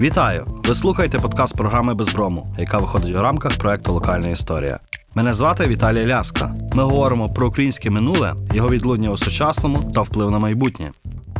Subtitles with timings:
[0.00, 0.46] Вітаю!
[0.64, 4.78] Ви слухаєте подкаст програми Безброму, яка виходить у рамках проекту Локальна історія.
[5.14, 6.54] Мене звати Віталій Ляска.
[6.74, 10.92] Ми говоримо про українське минуле, його відлуння у сучасному та вплив на майбутнє.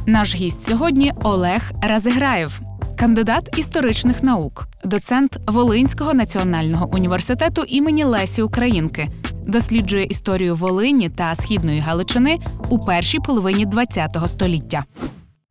[0.06, 2.60] Наш гість сьогодні Олег Разиграєв,
[2.98, 9.08] кандидат історичних наук, доцент Волинського національного університету імені Лесі Українки.
[9.46, 14.84] Досліджує історію Волині та східної Галичини у першій половині ХХ століття.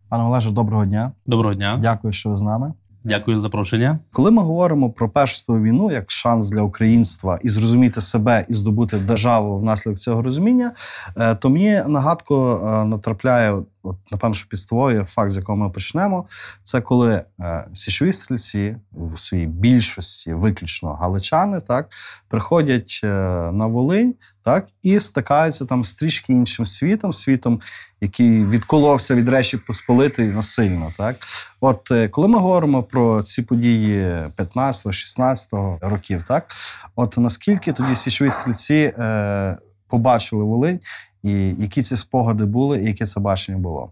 [0.09, 1.11] Пане Олеже, доброго дня.
[1.25, 2.73] Доброго дня, Дякую, що ви з нами.
[3.04, 3.99] Дякую за запрошення.
[4.11, 8.98] Коли ми говоримо про першу війну як шанс для українства і зрозуміти себе і здобути
[8.98, 10.71] державу внаслідок цього розуміння,
[11.17, 13.53] е, то мені нагадку е, натрапляє,
[13.84, 16.26] от напевно, що підставою факт, з якого ми почнемо,
[16.63, 21.90] це коли е, січові стрільці в своїй більшості, виключно галичани, так
[22.29, 27.61] приходять на Волинь, так і стикаються там з трішки іншим світом, світом,
[28.01, 30.93] який відколовся від речі Посполитої насильно.
[30.97, 31.15] Так,
[31.61, 34.01] от е, коли ми говоримо про ці події
[34.37, 36.51] 15-16 років, так
[36.95, 40.79] от наскільки тоді січові стрільці е, побачили Волинь,
[41.23, 43.91] і які ці спогади були, і яке це бачення було?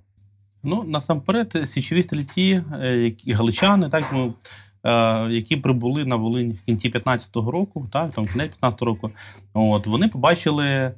[0.63, 4.31] Ну насамперед, січові стрільці, е, які галичани, так ну, е,
[5.29, 9.11] які прибули на Волинь в кінці 15-го року, так там кінець 15-го року,
[9.53, 10.91] от вони побачили.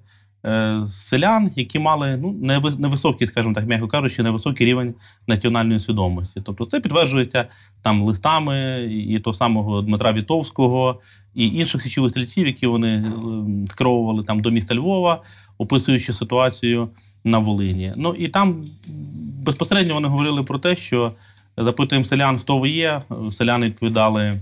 [0.45, 4.93] е, Селян, які мали ну неви- невисокий, скажімо так, м'яко кажучи, невисокий рівень
[5.27, 6.41] національної свідомості.
[6.45, 7.47] Тобто це підтверджується
[7.81, 10.99] там листами і того самого Дмитра Вітовського,
[11.35, 13.11] і інших січових стрільців, які вони е,
[13.69, 15.21] скеровували там до міста Львова,
[15.57, 16.89] описуючи ситуацію
[17.23, 17.93] на Волині.
[17.95, 18.65] Ну і там
[19.43, 21.11] безпосередньо вони говорили про те, що
[21.57, 23.01] запитуємо селян, хто ви є.
[23.31, 24.39] Селяни відповідали е,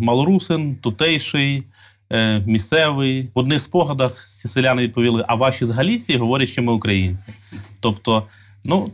[0.00, 1.62] малорусин, тутейший,
[2.12, 3.28] е, місцевий.
[3.34, 7.26] В одних спогадах селяни відповіли: а ваші з Галіції говорять, що ми українці.
[7.80, 8.26] Тобто,
[8.64, 8.90] ну,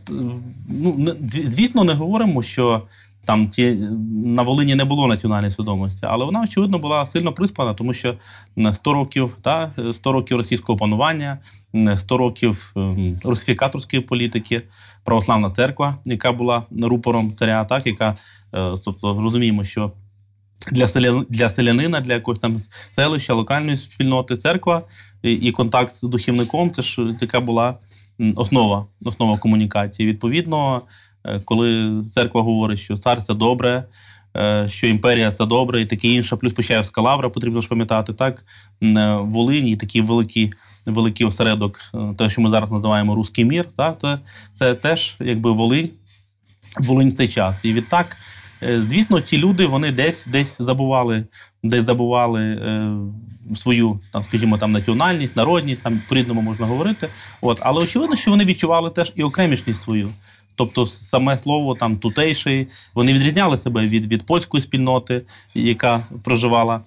[0.67, 2.87] ну звісно, не говоримо, що.
[3.27, 3.77] Там ті
[4.25, 8.15] на Волині не було національної свідомості, але вона очевидно була сильно приспана, тому що
[8.59, 11.37] м, 100 років та 100 років російського панування,
[11.75, 14.61] м, 100 років ем, русифікаторської політики,
[15.03, 18.15] православна церква, яка була рупором царя, так яка
[18.55, 19.91] е, тобто розуміємо, що
[20.71, 22.57] для селян для селянина, для якогось там
[22.91, 24.81] селища, локальної спільноти, церква
[25.23, 27.75] і, контакт з духовником, це ж така була
[28.35, 30.07] основа, основа комунікації.
[30.09, 30.81] Відповідно,
[31.45, 33.83] коли церква говорить, що цар це добре,
[34.37, 38.45] е, що імперія це добре, і таке інше, плюс Почаївська лавра, потрібно ж пам'ятати, так
[38.83, 40.53] е, Волинь і такий великий,
[40.85, 44.19] великий осередок, е, те, що ми зараз називаємо Руський мір, так, це,
[44.53, 45.89] це теж якби Волинь,
[46.79, 47.65] Волинь в цей час.
[47.65, 48.17] І відтак,
[48.63, 51.25] е, звісно, ті люди вони десь десь забували,
[51.63, 52.91] десь забували е,
[53.55, 57.09] свою, там, скажімо, там національність, народність, там по-різному можна говорити.
[57.41, 60.09] От, але очевидно, що вони відчували теж і окремішність свою.
[60.57, 65.21] Тобто саме слово там тутейший, вони відрізняли себе від, від польської спільноти,
[65.55, 66.81] яка проживала е,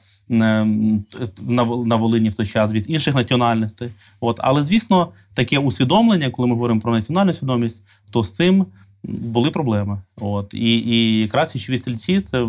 [1.43, 3.89] на, на Волині в той час, від інших національностей.
[4.21, 7.83] От, але звісно, таке усвідомлення, коли ми говоримо про національну свідомість,
[8.13, 8.67] то з цим
[9.03, 10.03] були проблеми.
[10.17, 12.49] От і, і якраз січові стрільці, це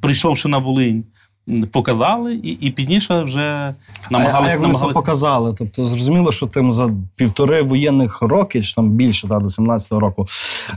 [0.00, 1.04] прийшовши на Волинь,
[1.72, 3.74] показали, і, і пізніше вже а,
[4.08, 5.54] а намагалися як вони це показали?
[5.58, 10.28] Тобто зрозуміло, що тим за півтори воєнних роки, чи там більше, та, до 17-го року,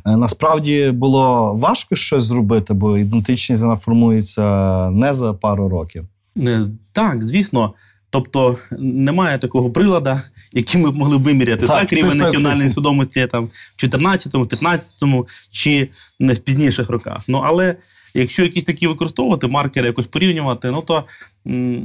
[0.06, 6.06] е, насправді було важко щось зробити, бо ідентичність вона формується не за пару років.
[6.38, 7.74] Е, Так, звісно.
[8.14, 10.22] Тобто немає такого прилада,
[10.54, 15.90] яким ми б могли виміряти Так, так, рівень національної свідомості там, в 14-му, 15-му чи
[16.20, 17.24] не в пізніших роках.
[17.28, 17.76] Ну але
[18.14, 21.06] якщо якісь такі використовувати, маркери якось порівнювати, ну то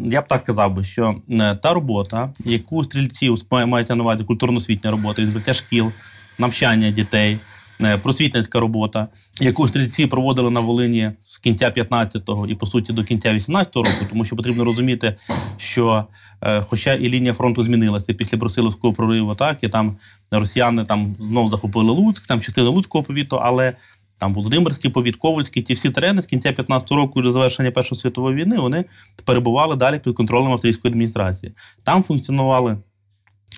[0.05, 4.91] я б так казав би, що е, та робота, яку стрільці мають на увазі культурно-освітня
[4.91, 5.93] робота, відкриття шкіл,
[6.39, 7.39] навчання дітей.
[7.81, 9.09] е, Просвітницька робота,
[9.41, 14.07] яку стрільці проводили на Волині з кінця 15-го і по суті до кінця 18-го року,
[14.11, 15.17] тому що потрібно розуміти,
[15.57, 16.07] що
[16.43, 19.97] е, хоча і лінія фронту змінилася після Брусиловського прориву, так і там
[20.31, 23.73] росіяни там знову захопили Луцьк, там частина Луцького повіту, але
[24.19, 28.01] там Володимирський повіт, Ковальський, ті всі терени з кінця 15-го року і до завершення Першої
[28.01, 28.85] світової війни вони
[29.25, 31.53] перебували далі під контролем австрійської адміністрації.
[31.85, 32.79] Там функціонували.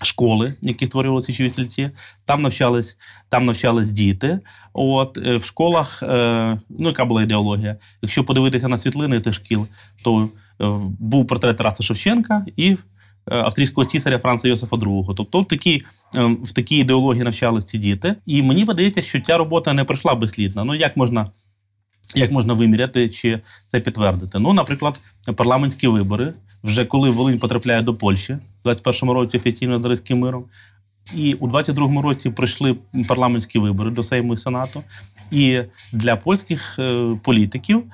[0.03, 1.91] Школи, які створювали січові стрільці,
[2.25, 2.97] там навчались,
[3.29, 4.41] там навчались діти.
[4.73, 7.77] От е, в школах, е, ну яка була ідеологія?
[8.03, 9.67] Якщо подивитися на світлини тих шкіл,
[10.05, 10.29] то
[10.61, 10.67] е,
[10.99, 12.77] був портрет Тараса Шевченка і
[13.31, 15.15] австрійського цісаря Франца Йосифа II.
[15.17, 15.83] Тобто в такій,
[16.17, 18.15] е, в такій ідеології навчались ці діти.
[18.27, 20.65] І мені видається, що ця робота не пройшла безслідно.
[20.65, 21.27] Ну як можна
[22.15, 23.41] як можна виміряти чи
[23.71, 24.39] це підтвердити?
[24.39, 25.01] Ну, наприклад,
[25.37, 26.33] парламентські вибори,
[26.65, 30.45] вже коли Волинь потрапляє до Польщі в 21-му році офіційно з Дарицьким миром,
[31.17, 32.77] І у 22-му році пройшли
[33.09, 34.83] парламентські вибори до Сейму і Сенату.
[35.31, 35.61] І
[35.93, 37.85] для польських е, політиків е,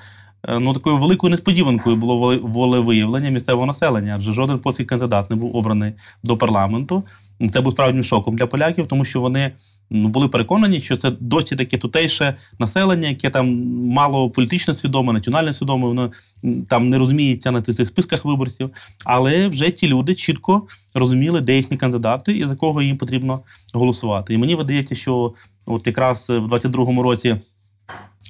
[0.49, 5.57] ну, такою великою несподіванкою було воле- волевиявлення місцевого населення, адже жоден польський кандидат не був
[5.57, 5.93] обраний
[6.23, 7.05] до парламенту.
[7.53, 9.53] Це був справжнім шоком для поляків, тому що вони
[9.91, 15.53] ну, були переконані, що це досі таке тутейше населення, яке там мало політично свідоме, національно
[15.53, 16.13] свідоме, воно
[16.69, 18.71] там не розуміється на цих списках виборців.
[19.05, 23.41] Але вже ті люди чітко розуміли, де їхні кандидати і за кого їм потрібно
[23.75, 24.35] голосувати.
[24.35, 25.35] І мені видається, що
[25.67, 27.37] от якраз в 22-му році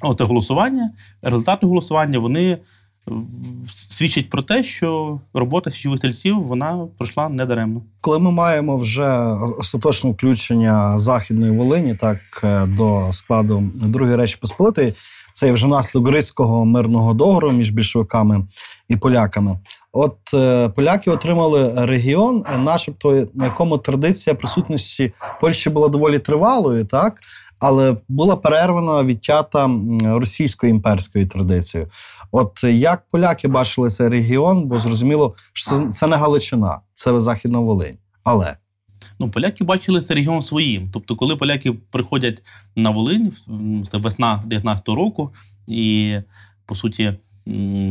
[0.09, 0.91] оце голосування,
[1.23, 2.59] результати голосування, вони е,
[3.71, 7.83] свідчать про те, що робота січових стрільців вона пройшла недаремно.
[8.01, 9.19] Коли ми маємо вже
[9.59, 14.95] остаточне включення Західної Волині, так е, до складу Другої Речі Посполитої,
[15.33, 18.47] це вже наслідок Грицького мирного договору між більшовиками
[18.89, 19.59] і поляками.
[19.93, 27.21] От е, поляки отримали регіон, начебто, на якому традиція присутності Польщі була доволі тривалою, так
[27.67, 29.71] але була перервана відтята
[30.05, 31.91] російською імперською традицією.
[32.33, 37.99] От як поляки бачили цей регіон, бо зрозуміло, що це, не Галичина, це Західна Волинь.
[38.25, 38.57] Але
[39.21, 40.91] Ну, поляки бачили цей регіон своїм.
[40.93, 42.43] Тобто, коли поляки приходять
[42.77, 43.33] на Волинь,
[43.91, 45.31] це весна 19-го року,
[45.69, 46.17] і
[46.67, 47.15] по суті,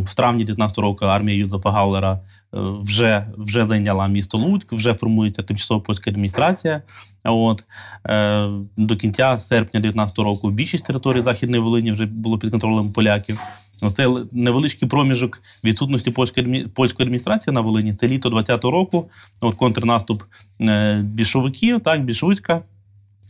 [0.06, 2.20] в травні 19-го року армія Юзефа Галлера е,
[2.54, 6.82] вже, вже зайняла місто Луцьк, вже формується тимчасова польська адміністрація.
[7.24, 7.64] От
[8.10, 13.40] е, до кінця серпня 19-го року більшість території Західної Волині вже було під контролем поляків.
[13.82, 17.94] Оце невеличкий проміжок відсутності польської польської адміністрації на Волині.
[17.94, 19.10] Це літо 20-го року.
[19.42, 20.24] От контрнаступ
[20.62, 22.62] е, більшовиків, так, більшовицька,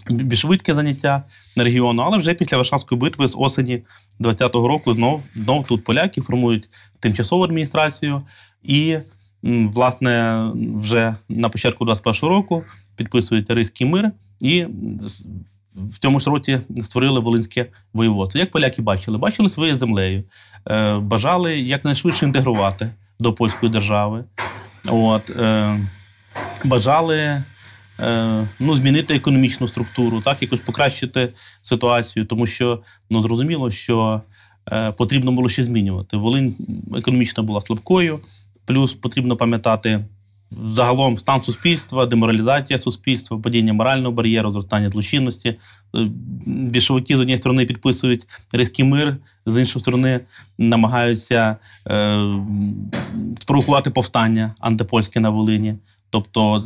[0.10, 1.24] більшовицьке заняття
[1.58, 2.02] на регіону.
[2.02, 3.81] Але вже після Варшавської битви з осені
[4.19, 6.69] 20-го року знов, знов тут поляки формують
[7.00, 8.22] тимчасову адміністрацію.
[8.63, 8.98] І,
[9.44, 12.63] власне, вже на початку 21-го року
[12.95, 14.12] підписують Ризький мир
[14.42, 14.65] і
[15.75, 18.39] в цьому ж році створили Волинське воєводство.
[18.39, 19.18] Як поляки бачили?
[19.18, 20.24] Бачили своєю землею,
[20.69, 22.89] е, бажали якнайшвидше інтегрувати
[23.19, 24.24] до польської держави.
[24.88, 25.80] От, е,
[26.63, 31.30] бажали е, ну, змінити економічну структуру, так, якось покращити
[31.62, 34.21] ситуацію, тому що ну, зрозуміло, що
[34.98, 36.18] потрібно було ще змінювати.
[36.18, 36.56] Волинь
[36.98, 38.19] економічно була слабкою,
[38.65, 40.06] плюс потрібно пам'ятати
[40.65, 45.50] загалом стан суспільства, деморалізація суспільства, падіння морального бар'єру, зростання злочинності.
[45.50, 45.57] Е,
[46.45, 50.19] Більшовики з однієї сторони підписують різкий мир, з іншої сторони
[50.57, 51.57] намагаються
[51.88, 52.19] е,
[53.42, 55.75] спровокувати повстання антипольське на Волині.
[56.13, 56.63] Тобто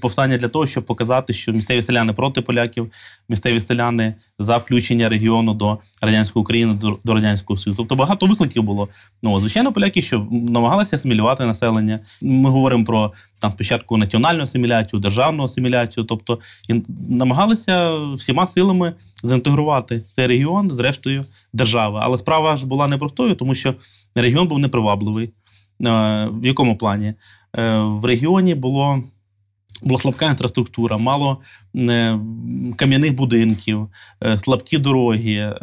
[0.00, 2.92] повстання для того, щоб показати, що місцеві селяни проти поляків,
[3.28, 6.74] місцеві селяни за включення регіону до радянської України,
[7.04, 7.76] до, радянського союзу.
[7.76, 8.88] Тобто багато викликів було.
[9.22, 11.98] Ну звичайно, поляки, що намагалися асимілювати населення.
[12.22, 18.92] Ми говоримо про там спочатку національну асиміляцію, державну асиміляцію, тобто і намагалися всіма силами
[19.22, 22.00] заінтегрувати цей регіон з рештою держави.
[22.02, 23.74] Але справа ж була непростою, тому що
[24.14, 25.32] регіон був непривабливий.
[25.86, 27.14] Е, В якому плані?
[27.58, 29.02] Е, В регіоні було.
[29.84, 31.38] Була слабка інфраструктура, мало
[31.76, 32.18] е,
[32.76, 33.88] кам'яних будинків,
[34.24, 35.54] е, слабкі дороги,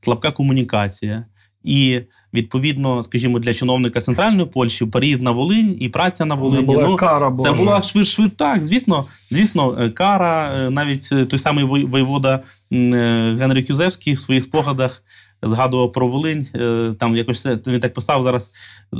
[0.00, 1.24] слабка комунікація.
[1.64, 2.00] І
[2.34, 6.66] відповідно, скажімо, для чиновника центральної Польщі переїзд на Волинь і праця на це Волині.
[6.66, 10.70] була ну, кара це була швид, швид, так, звісно, звісно, кара.
[10.70, 15.02] Навіть той самий воєвода е, Кюзевський в своїх спогадах
[15.42, 16.46] згадував про Волинь.
[16.54, 18.52] е, Там якось він так писав зараз.
[18.94, 18.98] е,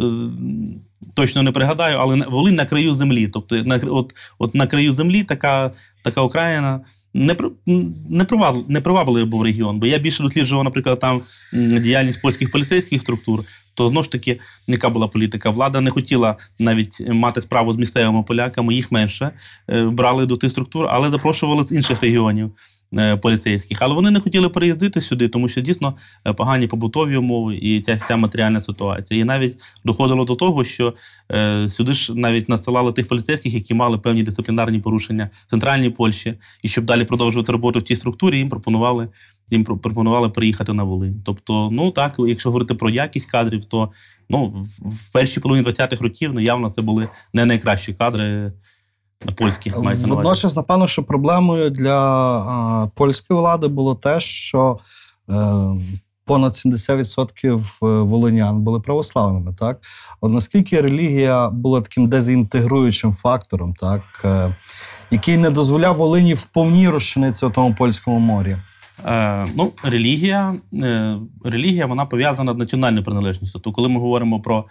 [1.14, 3.28] Точно не пригадаю, але Волинь на краю землі.
[3.28, 5.72] Тобто, на, от, от на краю землі така,
[6.04, 6.80] така Україна.
[7.14, 7.36] Не,
[7.66, 8.24] не,
[8.68, 11.20] не привабливий був регіон, бо я більше досліджував, наприклад, там
[11.52, 15.50] діяльність польських поліцейських структур, то знову ж таки, яка була політика?
[15.50, 19.30] Влада не хотіла навіть мати справу з місцевими поляками, їх менше
[19.70, 22.50] е, брали до тих структур, але запрошували з інших регіонів
[23.22, 23.82] поліцейських.
[23.82, 25.94] Але вони не хотіли переїздити сюди, тому що дійсно
[26.26, 29.20] е, погані побутові умови і ця вся матеріальна ситуація.
[29.20, 30.94] І навіть доходило до того, що
[31.32, 36.34] е, сюди ж навіть насилали тих поліцейських, які мали певні дисциплінарні порушення в центральній Польщі,
[36.62, 39.08] і щоб далі продовжувати роботу в цій структурі, їм пропонували.
[39.50, 41.22] Їм пропонували приїхати на Волинь.
[41.24, 43.92] Тобто, ну так, якщо говорити про якість кадрів, то
[44.30, 48.52] ну, в- першій половині 20-х років ну, явно це були не найкращі кадри
[49.26, 49.70] на польські.
[49.70, 50.10] мається на увазі.
[50.10, 51.98] Водночас, напевно, що проблемою для
[52.38, 54.78] а, польської влади було те, що
[55.30, 55.34] е,
[56.24, 59.54] понад 70% волинян були православними.
[59.58, 59.80] Так,
[60.20, 64.54] от наскільки релігія була таким дезінтегруючим фактором, так, е,
[65.10, 68.56] який не дозволяв Волині вповні розчинитися у тому польському морі.
[69.04, 73.52] Е, ну, релігія, е, релігія вона пов'язана з національною приналежністю.
[73.58, 74.64] Тобто, коли ми говоримо про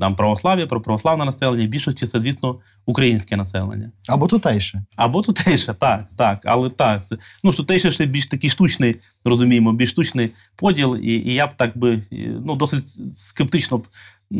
[0.00, 3.90] там, православ'я, про православне населення, в більшості це, звісно, українське населення.
[4.08, 4.84] Або тутейше.
[4.96, 7.08] Або тутейше, так, так, але так.
[7.08, 11.50] Це, ну, тутейше ще більш такий штучний, розуміємо, більш штучний поділ, і, і я б
[11.56, 12.02] так би
[12.46, 13.86] ну, досить скептично б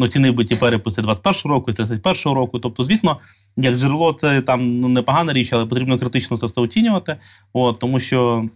[0.00, 2.58] оцінив би ті переписи 21-го року і 31-го року.
[2.58, 3.18] Тобто, звісно,
[3.56, 7.16] як джерело, це там ну, непогана річ, але потрібно критично це все оцінювати.
[7.52, 8.46] От, тому що.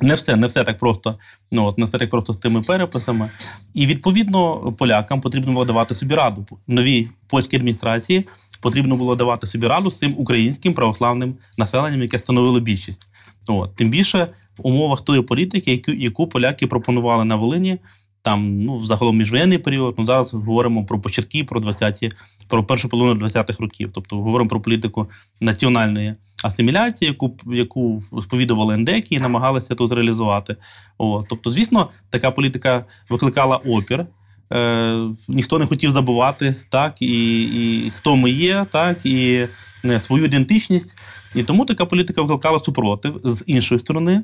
[0.00, 1.18] Не все, не все так просто.
[1.52, 3.30] Ну от не все так просто з тими переписами.
[3.74, 6.46] І відповідно полякам потрібно було давати собі раду.
[6.66, 8.24] Новій польській адміністрації
[8.60, 13.06] потрібно було давати собі раду з цим українським православним населенням, яке становило більшість.
[13.48, 17.78] От тим більше в умовах тої політики, яку, яку поляки пропонували на Волині.
[18.26, 22.12] Там, ну, загалом міжвоєнний період, ну зараз говоримо про початки, про 20-ті,
[22.48, 23.90] про першу половину 20-х років.
[23.92, 26.14] Тобто говоримо про політику національної
[26.44, 30.56] асиміляції, яку яку сповідували ендеки і намагалися тут зреалізувати.
[30.98, 34.06] О, тобто, звісно, така політика викликала опір.
[34.52, 39.46] Е, Ніхто не хотів забувати, так, і, і хто ми є, так, і
[39.84, 40.96] е, свою ідентичність.
[41.34, 43.20] І тому така політика викликала супротив.
[43.24, 44.22] З іншої сторони,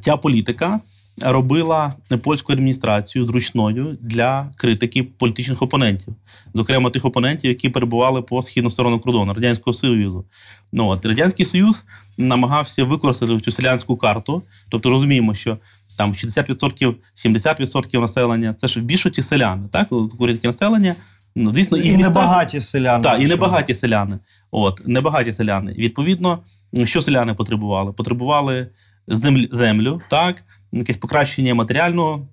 [0.00, 0.80] ця політика
[1.22, 6.14] робила польську адміністрацію зручною для критики політичних опонентів,
[6.54, 10.24] зокрема тих опонентів, які перебували по східну сторону кордону Радянського Союзу.
[10.72, 11.84] Ну от Радянський Союз
[12.18, 15.58] намагався використати цю селянську карту, тобто розуміємо, що.
[15.98, 16.94] Там 60%,
[17.26, 19.92] 70% населення це ж в більшості селяни, так?
[19.92, 20.94] Українське населення.
[21.36, 23.02] Ну, звісно, І міста- небагаті селяни.
[23.04, 24.18] так, і небагаті селяни.
[24.50, 25.72] От, небагаті селяни.
[25.72, 26.38] Відповідно,
[26.84, 27.92] що селяни потребували?
[27.92, 28.68] Потребували
[29.08, 32.26] землю, землю так, якесь покращення матеріального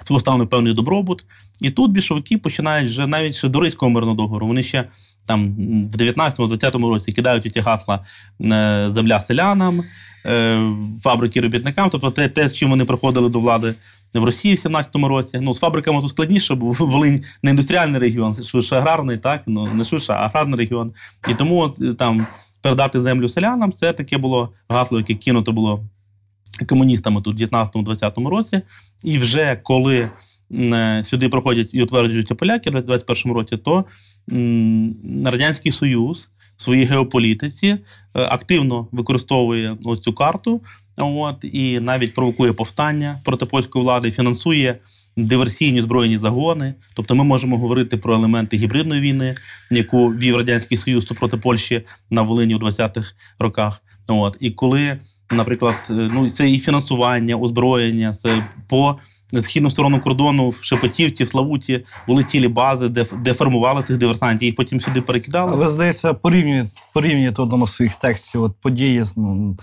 [0.00, 1.26] свого стану певний добробут.
[1.60, 4.46] І тут більшовики починають вже навіть ще до Ризького мирного договору.
[4.46, 4.88] Вони ще
[5.26, 5.54] там
[5.92, 8.04] в 19-20 році кидають ті гасла
[8.40, 9.82] е, земля селянам,
[10.26, 10.62] е,
[11.02, 13.74] фабрики робітникам, тобто те, те, з чим вони приходили до влади
[14.14, 15.38] в Росії в 17-му році.
[15.42, 19.84] Ну, з фабриками тут складніше, бо Волинь не індустріальний регіон, швидше аграрний, так, ну не
[19.84, 20.92] швидше, а аграрний регіон.
[21.28, 22.26] І тому от, там
[22.62, 25.84] передати землю селянам це таке було гасло, яке кинуто було
[26.66, 28.60] комуністами тут в 19-20 році.
[29.04, 30.10] І вже коли
[30.52, 33.84] е, сюди проходять і утверджуються поляки в 21 році, то
[35.24, 37.78] Радянський Союз в своїй геополітиці е,
[38.14, 40.60] активно використовує ось цю карту,
[40.96, 44.78] от, і навіть провокує повстання проти польської влади, фінансує
[45.16, 46.74] диверсійні збройні загони.
[46.94, 49.34] Тобто ми можемо говорити про елементи гібридної війни,
[49.70, 53.82] яку вів Радянський Союз супроти Польщі на Волині у 20-х роках.
[54.08, 54.36] От.
[54.40, 54.98] І коли,
[55.30, 58.98] наприклад, е, ну, це і фінансування, озброєння, це по
[59.42, 64.46] східну сторону кордону в Шепетівці, в Славуті були тілі бази, де, де формували тих диверсантів,
[64.46, 65.56] їх потім сюди А перекидали.
[65.56, 69.56] Ви, здається, порівнюєте, порівнюєте в одному своїх текстів от події, ну,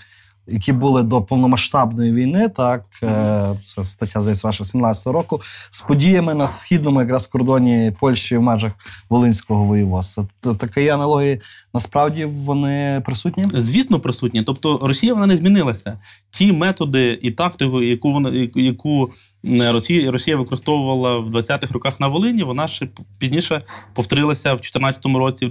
[0.48, 6.34] які були до повномасштабної війни, так, е, це стаття, здається, ваша 17 року, з подіями
[6.34, 8.72] на східному якраз кордоні Польщі в межах
[9.10, 10.28] Волинського воєводства.
[10.58, 11.42] Такі аналогії
[11.74, 13.46] насправді вони присутні?
[13.54, 14.44] Звісно, присутні.
[14.44, 16.00] Тобто Росія вона не змінилася.
[16.30, 19.10] Ті методи і тактику, яку вона яку-
[19.46, 22.88] Росія, Росія використовувала в 20-х роках на Волині, вона ще
[23.20, 23.62] пізніше
[23.94, 25.46] повторилася в 2014 році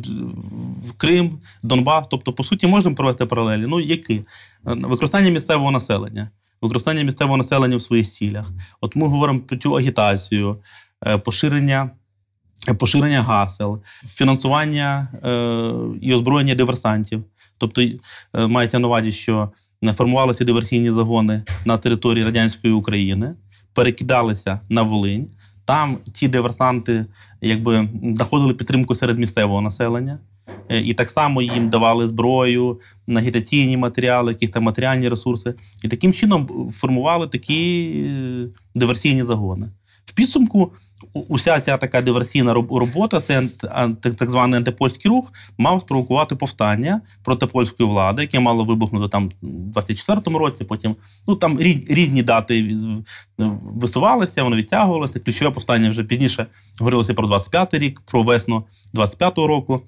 [0.87, 2.07] в, Крим, Донбас.
[2.11, 3.67] Тобто, по суті, можемо провести паралелі.
[3.69, 4.15] Ну які?
[4.15, 4.25] Е,
[4.65, 6.31] Використання місцевого населення.
[6.63, 8.51] Використання місцевого населення в своїх цілях.
[8.81, 10.57] От ми говоримо про цю агітацію,
[11.07, 11.91] е, поширення
[12.79, 17.25] поширення гасел, фінансування е, і озброєння диверсантів.
[17.59, 17.97] Тобто е,
[18.47, 19.53] мається на увазі, що
[19.95, 23.35] формувалися диверсійні загони на території радянської України,
[23.75, 25.27] перекидалися на Волинь.
[25.65, 27.07] Там ті диверсанти
[27.41, 30.19] якби знаходили підтримку серед місцевого населення.
[30.69, 35.55] Е, І так само їм давали зброю, агітаційні матеріали, якісь там матеріальні ресурси.
[35.85, 39.67] І таким чином формували такі е, диверсійні загони.
[40.07, 40.73] В підсумку
[41.13, 43.43] уся ця така диверсійна робота, це
[44.01, 49.79] так званий антипольський рух, мав спровокувати повстання проти польської влади, яке мало вибухнути там в
[49.79, 50.65] 24-му році.
[50.65, 50.97] Потім
[51.29, 52.77] ну там різні дати
[53.63, 55.21] висувалися, вони відтягувалися.
[55.21, 56.47] Ключове повстання вже пізніше
[56.81, 59.83] говорилося про 25-й рік, про весну 25-го року.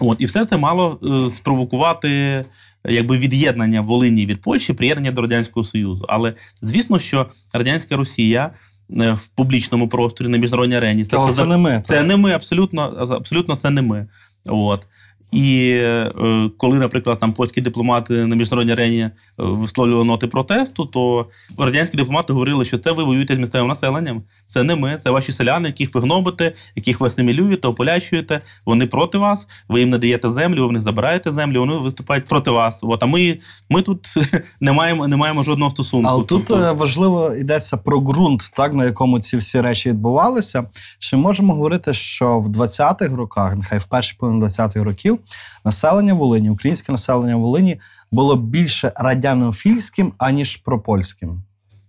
[0.00, 2.44] От, і все це мало е, спровокувати
[2.88, 6.04] якби від'єднання Волині від Польщі, приєднання до Радянського Союзу.
[6.08, 8.50] Але звісно, що радянська Росія
[8.88, 11.82] в публічному просторі на міжнародній арені це, це, це не ми.
[11.86, 14.06] це не ми, абсолютно, абсолютно це не ми.
[14.46, 14.86] От.
[15.32, 16.12] І е,
[16.56, 21.26] коли, наприклад, там польські дипломати на міжнародній арені е, висловлювали ноти протесту, то
[21.58, 24.22] радянські дипломати говорили, що це ви воюєте з місцевим населенням.
[24.46, 28.40] Це не ми, це ваші селяни, яких ви гнобите, яких ви асимілюєте, ополячуєте.
[28.66, 32.50] Вони проти вас, ви їм надаєте землю, ви в них забираєте землю, вони виступають проти
[32.50, 32.80] вас.
[32.82, 33.38] От, а ми,
[33.70, 34.14] ми тут
[34.60, 36.08] не маємо, не маємо жодного стосунку.
[36.10, 40.64] Але тут Тобто- е, важливо йдеться про ґрунт, так на якому ці всі речі відбувалися.
[40.98, 45.15] Чи можемо говорити, що в 20-х роках, нехай в першій половині 20-х років,
[45.64, 47.80] населення Волині, українське населення Волині
[48.12, 51.42] було більше радянофільським, аніж пропольським?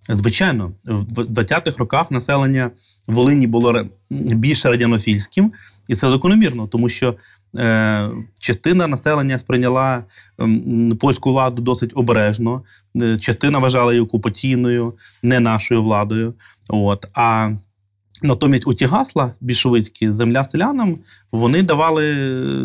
[0.10, 2.72] Звичайно, в 20-х роках населення
[3.08, 5.52] Волині було більше радянофільським,
[5.88, 7.16] і це закономірно, тому що
[7.58, 10.04] е, частина населення сприйняла
[10.40, 12.62] ем, польську владу досить обережно,
[13.02, 14.94] е, частина вважала її окупаційною,
[15.24, 16.34] не нашою владою.
[16.70, 17.52] От, а
[18.24, 20.98] натомість у ті гасла більшовицькі земля селянам
[21.32, 22.16] вони давали,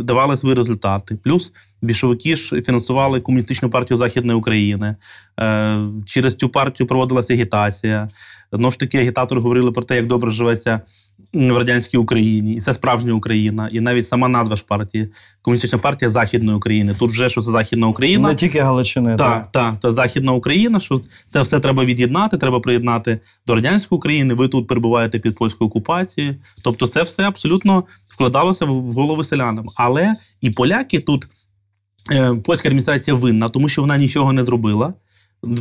[0.03, 1.19] давали свої результати.
[1.25, 1.53] Плюс
[1.83, 4.97] більшовики ж фінансували комуністичну партію Західної України.
[5.41, 8.09] Е, через цю партію проводилася агітація.
[8.53, 10.81] Знову ж таки, агітатори говорили про те, як добре живеться
[11.35, 13.69] в радянській Україні, і це справжня Україна.
[13.73, 15.09] І навіть сама назва ж партії
[15.43, 16.95] комуністична партія Західної України.
[16.99, 18.29] Тут вже що це Західна Україна.
[18.29, 21.01] Не тільки Галичини, Так, так, це Західна Україна, що
[21.31, 24.35] це все треба від'єднати, треба приєднати до радянської України.
[24.35, 26.37] Ви тут перебуваєте під польською окупацією.
[26.63, 29.69] Тобто, це все абсолютно вкладалося в голови селянам.
[29.75, 31.27] Але і поляки тут
[32.11, 34.95] е, польська адміністрація винна, тому що вона нічого не зробила.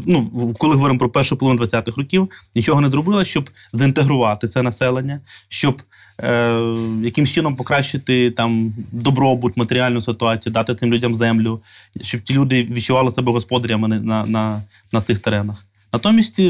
[0.06, 5.20] Ну, коли говоримо про першу половину 20-х років, нічого не зробила, щоб заінтегрувати це населення,
[5.50, 5.82] щоб
[6.20, 11.62] е, якимсь чином покращити там добробут, матеріальну ситуацію, дати цим людям землю,
[12.02, 14.62] щоб ті люди відчували себе господарями на, на,
[14.94, 15.66] на цих теренах.
[15.94, 16.42] Натомість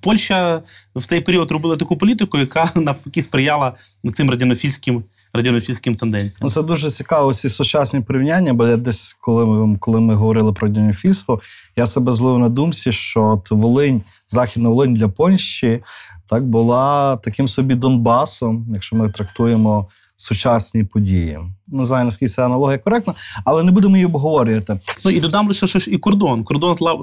[0.00, 0.62] Польща
[0.96, 3.72] в цей період робила таку політику, яка навпаки сприяла
[4.14, 6.38] цим радянофільським, радянофільським тенденціям.
[6.42, 10.52] Ну, Це дуже цікаво, ці сучасні порівняння, бо я десь, коли ми, коли ми говорили
[10.52, 11.40] про дінофільство,
[11.76, 15.82] я себе зловив на думці, що от Волинь, Західна Волинь для Польщі
[16.28, 21.38] так була таким собі Донбасом, якщо ми трактуємо сучасні події.
[21.68, 24.80] Не знаю, наскільки ця аналогія коректна, але не будемо її обговорювати.
[25.04, 26.44] Ну і додам лише що і кордон.
[26.44, 27.00] Кордон слаб,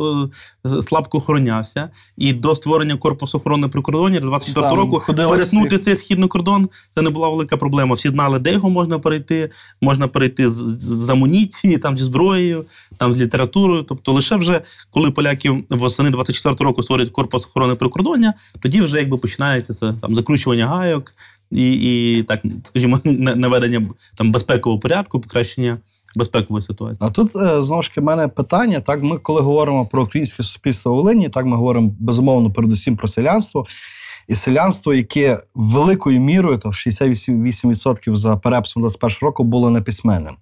[0.66, 1.90] е, слабко охоронявся.
[2.18, 7.10] І до створення корпусу охорони прикордоння до 24 року перетнути цей східний кордон це не
[7.10, 7.96] була велика проблема.
[7.96, 9.50] Всі знали, де його можна перейти.
[9.82, 12.66] Можна перейти з, з амуніції, там зі зброєю,
[12.98, 13.84] там з літературою.
[13.84, 19.18] Тобто, лише вже коли поляки восени 24 року створюють корпус охорони прикордоння, тоді вже якби
[19.18, 21.14] починається це там закручування гайок.
[21.56, 21.72] І,
[22.18, 25.78] і так, скажімо, на- наведення там безпекового порядку, покращення
[26.16, 26.98] безпекової ситуації.
[27.02, 28.80] А тут е, знову ж таки мене питання.
[28.80, 33.08] Так, ми коли говоримо про українське суспільство в Волині, так ми говоримо безумовно передусім про
[33.08, 33.66] селянство.
[34.28, 40.36] І селянство, яке великою мірою, то 68% за переписом 21 року, було неписьменним.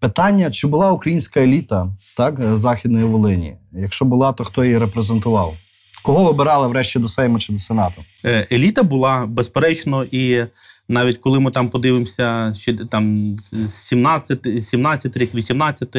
[0.00, 3.56] Питання: чи була українська еліта так, е, Західної Волині?
[3.72, 5.54] Якщо була, то хто її репрезентував?
[6.02, 8.04] Кого вибирали врешті до Сейму чи до Сенату?
[8.24, 10.44] Е, Еліта була безперечно, і
[10.88, 13.36] навіть коли ми там подивимося, ще там
[13.68, 15.96] 17, 17 рік, 18,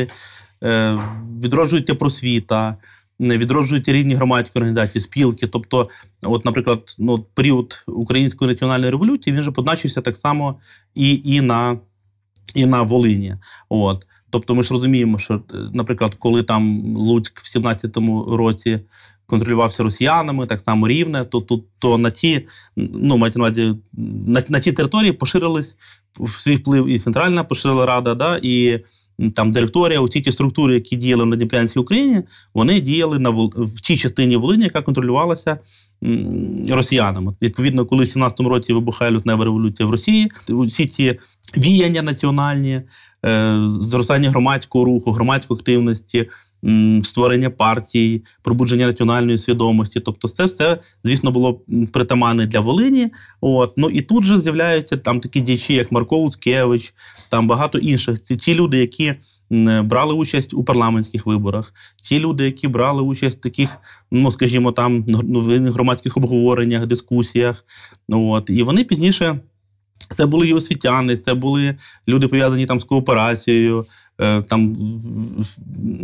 [0.63, 0.99] е,
[1.43, 2.77] відроджується просвіта,
[3.19, 5.47] відроджуються різні громадські організації, спілки.
[5.47, 5.89] Тобто,
[6.23, 10.59] от, наприклад, ну, період Української національної революції він же позначився так само
[10.95, 11.77] і, і, на,
[12.55, 13.35] і на Волині.
[13.69, 14.05] От.
[14.29, 15.39] Тобто ми ж розуміємо, що, е,
[15.73, 18.79] наприклад, коли там Луцьк в 17-му році
[19.25, 23.75] контролювався росіянами, так само рівне, то, то, то на ті, ну, мається на
[24.27, 25.77] на, на ті території поширились
[26.19, 28.79] в свій вплив і Центральна поширила Рада, да, і
[29.35, 32.21] там директорія, усі ті структури, які діяли на Дніпрянській Україні,
[32.53, 35.57] вони діяли на в тій частині Волині, яка контролювалася
[36.69, 37.35] росіянами.
[37.41, 41.19] Відповідно, коли в 17-му році вибухає лютнева революція в Росії, усі ці
[41.57, 42.81] віяння національні,
[43.25, 46.29] е, зростання громадського руху, громадської активності,
[47.03, 49.99] створення партій, пробудження національної свідомості.
[49.99, 51.61] Тобто, це все, звісно, було
[51.93, 53.09] притаманне для Волині.
[53.41, 53.73] От.
[53.77, 56.93] Ну і тут же з'являються там такі діячі, як Марко Луцкевич,
[57.29, 58.21] там багато інших.
[58.21, 59.13] Це ті люди, які
[59.83, 61.73] брали участь у парламентських виборах,
[62.03, 63.77] ті люди, які брали участь в таких,
[64.11, 65.39] ну скажімо, там ну,
[65.71, 67.65] громадських обговореннях, дискусіях.
[68.09, 68.49] От.
[68.49, 69.39] І вони пізніше.
[70.09, 71.75] Це були і освітяни, це були
[72.07, 73.85] люди пов'язані там з кооперацією.
[74.21, 74.75] е, Там,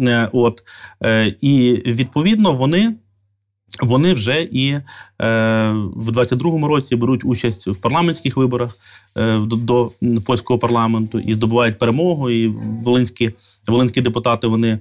[0.07, 0.63] е, от,
[1.03, 2.95] е, і відповідно вони,
[3.83, 4.77] вони вже і
[5.19, 8.77] в 22-му році беруть участь в парламентських виборах
[9.45, 9.91] до
[10.25, 12.29] польського парламенту і здобувають перемогу.
[12.29, 12.47] І
[12.83, 13.31] волинські,
[13.67, 14.79] волинські депутати, вони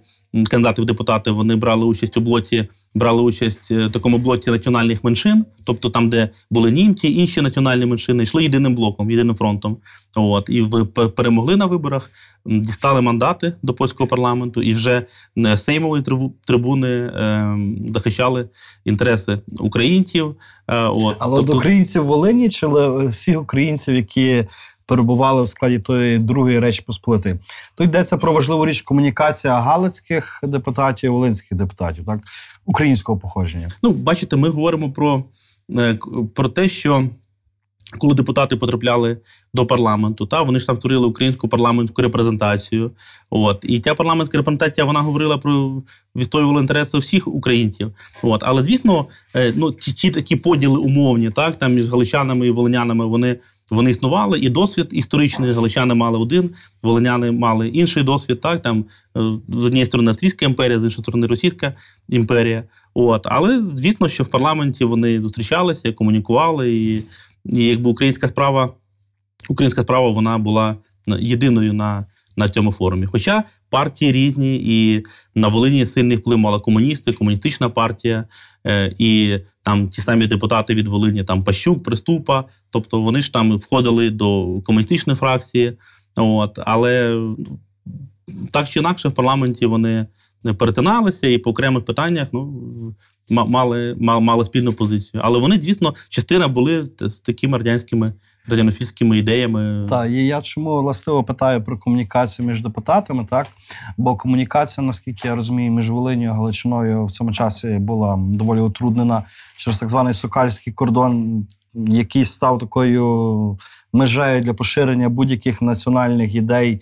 [0.50, 5.04] кандидати в депутати, вони брали участь у блоці, брали участь е, в такому блоці національних
[5.04, 9.76] меншин, тобто там, де були німці, інші національні меншини, йшли єдиним блоком, єдиним фронтом.
[10.16, 10.84] От і в
[11.16, 12.10] перемогли на виборах,
[12.46, 15.06] дістали мандати до польського парламенту, і вже
[15.38, 18.48] е, сеймової трибу- трибуни е, захищали
[18.84, 20.36] інтереси українців.
[20.66, 22.66] От Але Тобто- до українців Волині чи
[23.06, 24.44] всіх українців, які
[24.88, 27.34] перебували в складі тої другої речі Посполитої.
[27.74, 32.20] Тут йдеться про важливу річ комунікація галицьких депутатів, волинських депутатів, так
[32.66, 33.68] українського походження.
[33.82, 35.24] Ну, бачите, ми говоримо про,
[35.76, 35.98] е,
[36.34, 37.08] про те, що
[37.98, 39.18] коли депутати потрапляли
[39.54, 42.90] до парламенту, та вони ж там створили українську парламентську репрезентацію.
[43.30, 45.82] От і ця парламентська репрезентація вона говорила про
[46.16, 47.92] відстоювала інтереси всіх українців.
[48.22, 52.50] От, але звісно, е, ну ті, ті такі поділи умовні, так там між галичанами і
[52.50, 53.36] волинянами вони.
[53.70, 55.52] Вони існували, і досвід історичний.
[55.52, 56.50] Галичани мали один,
[56.82, 58.40] волиняни мали інший досвід.
[58.40, 58.84] Так там
[59.16, 61.74] е, з однієї сторони Австрійська імперія, з іншої сторони Російська
[62.08, 62.64] імперія.
[62.94, 67.02] От, але звісно, що в парламенті вони зустрічалися, комунікували, і,
[67.44, 68.72] і якби українська справа,
[69.48, 70.76] українська справа вона була
[71.18, 73.06] єдиною на, на цьому форумі.
[73.06, 75.04] Хоча партії різні, і
[75.34, 78.24] на Волині сильний вплив мала комуністи, комуністична партія,
[78.66, 83.56] е, і там ті самі депутати від Волині, там Пащук, Приступа, тобто вони ж там
[83.56, 85.78] входили до комуністичної фракції.
[86.16, 87.08] От, але
[88.28, 90.06] ну, так чи інакше в парламенті вони
[90.58, 92.94] перетиналися і по окремих питаннях ну,
[93.30, 95.20] ма- мали, мали спільну позицію.
[95.24, 98.12] Але вони дійсно частина були з такими радянськими
[98.48, 99.86] радянофільськими ідеями.
[99.88, 103.46] Так, і я чому властиво питаю про комунікацію між депутатами, так?
[103.96, 109.22] Бо комунікація, наскільки я розумію, між Волинію і Галичиною в цьому часі була доволі утруднена
[109.56, 113.58] через так званий сокальський кордон, який став такою
[113.92, 116.80] межею для поширення будь-яких національних ідей.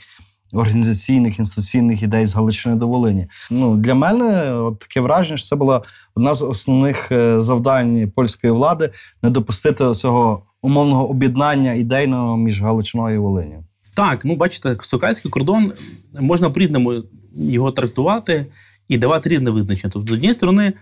[0.53, 3.27] Організаційних інституційних ідей з Галичини до Волині.
[3.51, 5.83] Ну для мене от таке враження, що це була
[6.15, 8.91] одна з основних е, завдань польської влади
[9.23, 13.65] не допустити цього умовного об'єднання ідейного між Галичиною і Волиню.
[13.97, 15.73] Так, ну бачите, сокальський кордон
[16.21, 17.03] можна по-різному
[17.37, 18.47] його трактувати
[18.89, 19.91] і давати різне визначення.
[19.93, 20.73] Тобто, з однієї сторони,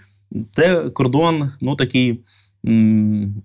[0.50, 2.20] це кордон, ну такий.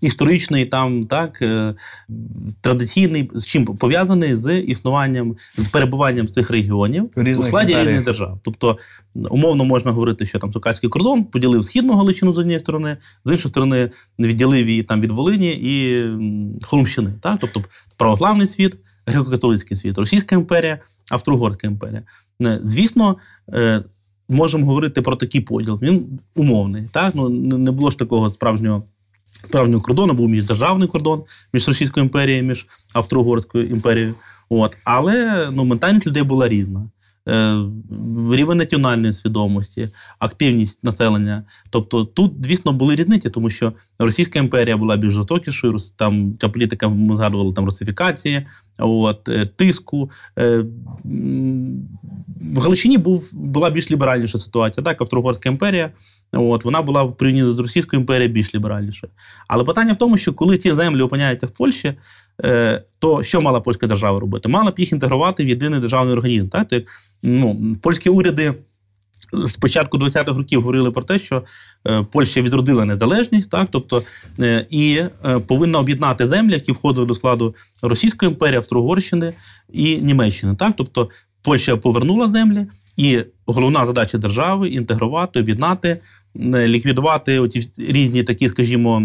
[0.02, 1.76] Історичний там так е,
[2.62, 8.40] традиційний, з чим пов'язаний з існуванням, з перебуванням цих регіонів у складі різних держав.
[8.44, 8.78] Тобто,
[9.16, 13.50] умовно можна говорити, що там Сокальський кордон поділив східну Галичину з однієї сторони, з іншої
[13.50, 16.04] сторони, відділив її там від Волині і
[16.66, 17.14] Холмщини.
[17.22, 17.38] Так?
[17.42, 17.64] Тобто
[17.98, 18.78] православний світ,
[19.08, 20.80] греко-католицький світ, Російська імперія,
[21.12, 22.04] Австро-Угорська імперія.
[22.44, 23.18] Е, Звісно,
[23.54, 23.84] е,
[24.30, 25.80] можемо говорити про такий поділ.
[25.82, 26.84] Він умовний.
[26.92, 27.16] Так?
[27.16, 28.84] Ну, не було ж такого справжнього.
[29.46, 34.16] Справжнього кордону був міждержавний кордон між Російською імперією, між Австро-Угорською імперією.
[34.50, 34.78] От.
[34.86, 36.90] Але ну, ментальність людей була різна.
[37.30, 37.66] Е,
[38.32, 39.90] рівень національної свідомості,
[40.20, 41.44] активність населення.
[41.70, 46.88] Тобто тут, звісно, були різниці, тому що Російська імперія була більш жорстокішою, там ця політика,
[46.88, 48.48] ми згадували там русифікації,
[48.80, 50.12] от, е, тиску.
[50.40, 50.66] Е,
[52.42, 54.84] в Галичині був, була більш ліберальніша ситуація.
[54.84, 55.92] Так, Австро-Угорська імперія,
[56.32, 59.12] от, вона була в порівнянні з Російською імперією більш ліберальнішою.
[59.48, 61.94] Але питання в тому, що коли ці землі опиняються в Польщі,
[62.44, 64.50] е, то що мала польська держава робити?
[64.50, 66.48] Мала б їх інтегрувати в єдиний державний організм.
[66.48, 66.68] Так?
[66.68, 66.82] То
[67.24, 68.54] ну, польські уряди
[69.34, 71.44] з початку 20-х років говорили про те, що
[71.88, 73.68] е, Польща відродила незалежність, так?
[73.72, 74.04] тобто,
[74.40, 75.02] е, і
[75.48, 79.34] повинна об'єднати землі, які входили до складу Російської імперії, Австро-Угорщини
[79.74, 80.56] і Німеччини.
[80.56, 80.74] Так?
[80.78, 81.10] Тобто
[81.44, 82.66] Польща повернула землі,
[82.98, 86.00] і головна задача держави інтегрувати, об'єднати,
[86.36, 89.04] е, ліквідувати оті різні такі, скажімо.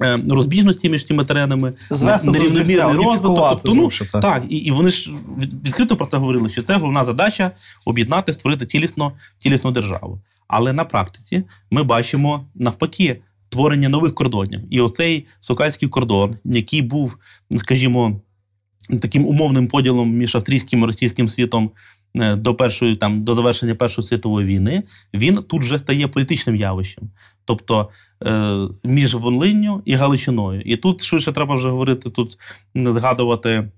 [0.00, 1.72] е, Розбіжності між тими теренами,
[2.32, 3.60] нерівномірний розвиток.
[3.62, 4.22] Тобто, ну, так.
[4.22, 5.10] так, і, і вони ж
[5.64, 7.50] відкрито про це говорили, що це головна задача
[7.86, 10.20] об'єднати, створити цілісно, цілісну державу.
[10.48, 14.60] Але на практиці ми бачимо навпаки творення нових кордонів.
[14.70, 17.16] І оцей сокальський кордон, який був,
[17.56, 18.20] скажімо,
[18.90, 21.70] таким умовним поділом між австрійським і російським світом
[22.20, 24.82] е, до першої там до завершення Першої світової війни,
[25.14, 27.10] він тут вже стає політичним явищем.
[27.44, 27.90] Тобто
[28.26, 30.60] е, між Волинню і Галичиною.
[30.60, 32.38] І тут швидше треба вже говорити, тут
[32.74, 33.70] згадувати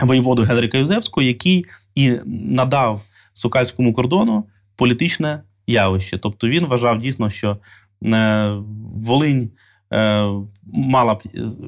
[0.00, 4.44] воєводу Генрика Юзевського, який і надав сокальському кордону
[4.76, 6.18] політичне явище.
[6.18, 7.58] Тобто він вважав дійсно, що
[8.04, 8.56] е,
[8.94, 9.50] Волинь
[10.72, 11.18] мала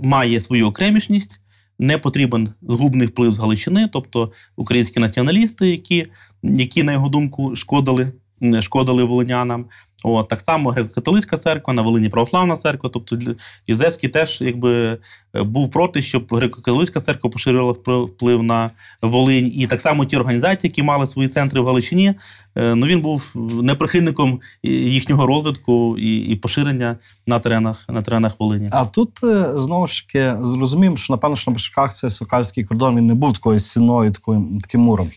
[0.02, 1.40] має свою окремішність,
[1.78, 6.06] не потрібен згубний вплив з Галичини, тобто українські націоналісти, які,
[6.42, 8.12] які на його думку, шкодили,
[8.60, 9.66] шкодили волинянам.
[10.04, 12.90] От, так само греко-католицька церква, на Волині православна церква.
[12.92, 13.18] Тобто
[13.66, 14.98] Юзефський теж якби
[15.34, 17.72] е, був проти, щоб греко-католицька церква поширювала
[18.04, 18.70] вплив на
[19.02, 19.52] Волинь.
[19.54, 22.14] І так само ті організації, які мали свої центри в Галичині,
[22.56, 23.32] е, ну він був
[23.62, 28.68] неприхильником їхнього розвитку і, і поширення на теренах на теренах Волині.
[28.72, 32.96] А тут е, знову ж таки зрозуміємо, що напевно, що на початках цей сокальський кордон
[32.96, 35.10] він не був такою стіною, таким, таким муром.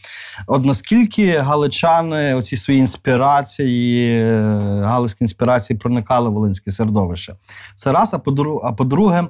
[0.47, 4.23] От наскільки галичани оці свої інспірації,
[4.69, 7.36] галицькі інспірації проникали в волинське середовище?
[7.75, 9.27] Це раз, а по-дру- а по-друге,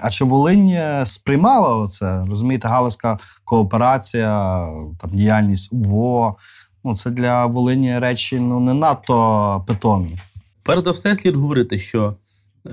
[0.00, 2.24] а чи Волинь е, сприймала оце?
[2.28, 4.68] Розумієте, галицька кооперація,
[5.00, 6.36] там діяльність УВО.
[6.84, 10.16] Ну, це для Волині речі ну, не надто питомі.
[10.62, 12.16] Перш за все, слід говорити, що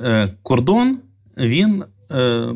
[0.04, 0.98] е, кордон,
[1.38, 2.48] він е,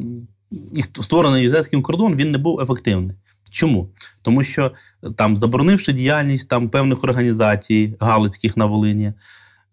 [0.74, 3.16] і створений юзефським кордон, він не був ефективний.
[3.50, 3.90] Чому?
[4.22, 4.72] Тому що
[5.04, 9.14] е, там, заборонивши діяльність там, певних організацій галицьких на Волині,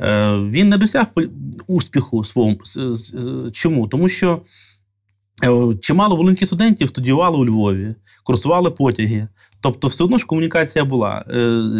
[0.00, 1.06] е, він не досяг
[1.66, 2.56] успіху свого.
[3.52, 3.88] Чому?
[3.88, 4.42] Тому що
[5.44, 9.28] е, чимало волинських студентів студіювали у Львові, курсували потяги.
[9.60, 11.24] Тобто, все одно ж комунікація була.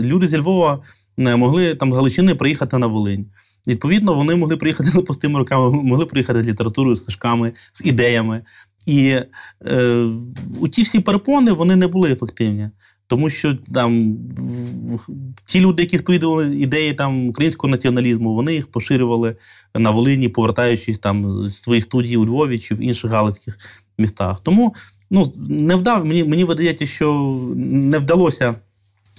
[0.02, 0.83] Люди зі Львова
[1.16, 3.26] могли там з Галичини приїхати на Волинь.
[3.66, 8.42] Відповідно, вони могли приїхати не пустими руками, могли приїхати з літературою, з книжками, з ідеями.
[8.87, 9.20] І
[9.66, 10.09] е,
[10.73, 12.70] ті всі перепони вони не були ефективні.
[13.07, 14.18] Тому що там
[15.44, 19.37] ті люди, які сповідували ідеї там українського націоналізму, вони їх поширювали
[19.75, 23.59] на Волині, повертаючись там з своїх студій у Львові чи в інших галицьких
[23.99, 24.40] містах.
[24.40, 24.75] Тому
[25.11, 28.55] ну, не вдав, мені, мені видається, що не вдалося.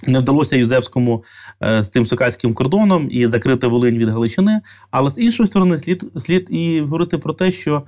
[0.06, 1.24] Не вдалося Юзефському
[1.62, 4.60] е, з цим сокальським кордоном і закрити Волинь від Галичини.
[4.90, 7.82] Але з іншої сторони, слід, слід і говорити про те, що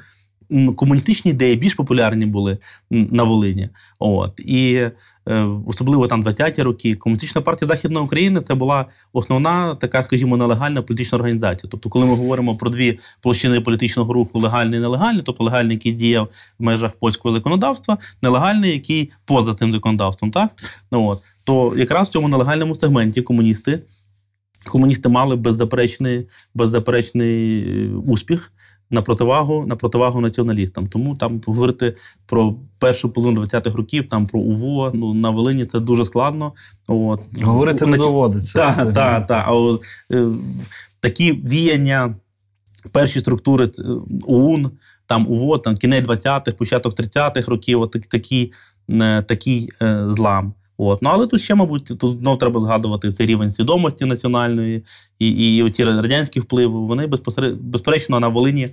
[0.76, 2.58] комуністичні ідеї більш популярні були
[2.90, 3.68] на Волині.
[3.98, 4.40] От.
[4.40, 4.74] І
[5.28, 10.82] е, особливо там 20-ті роки, Комуністична партія Західної України це була основна така, скажімо, нелегальна
[10.82, 11.70] політична організація.
[11.70, 15.92] Тобто, коли ми говоримо про дві площини політичного руху легальний і нелегальний, тобто легальний, який
[15.92, 20.50] діяв в межах польського законодавства, нелегальний, який поза цим законодавством, так?
[20.92, 21.22] Ну, от.
[21.44, 23.80] То якраз в цьому нелегальному сегменті комуністи.
[24.66, 28.52] Комуністи мали беззаперечний, беззаперечний е, успіх
[28.90, 30.86] на противагу, на противагу націоналістам.
[30.86, 31.94] Тому там говорити
[32.26, 36.52] про першу половину 20-х років, там про УВО, ну на Волині це дуже складно.
[36.88, 37.20] От.
[37.42, 38.58] Говорити не доводиться.
[38.58, 39.44] так, так, так.
[39.46, 40.26] А от, е,
[41.00, 42.14] такі віяння,
[42.92, 43.82] перші структури е,
[44.26, 44.70] ОУН,
[45.06, 47.96] там УВО, там кінець 20-х, початок 30-х років, от
[48.90, 50.54] е, такий е, злам.
[50.80, 51.02] От.
[51.02, 54.84] Ну, але тут ще, мабуть, тут знов треба згадувати цей рівень свідомості національної
[55.18, 56.78] і, і, і оті радянські впливи.
[56.78, 58.68] Вони безпосередньо, безперечно на Волині,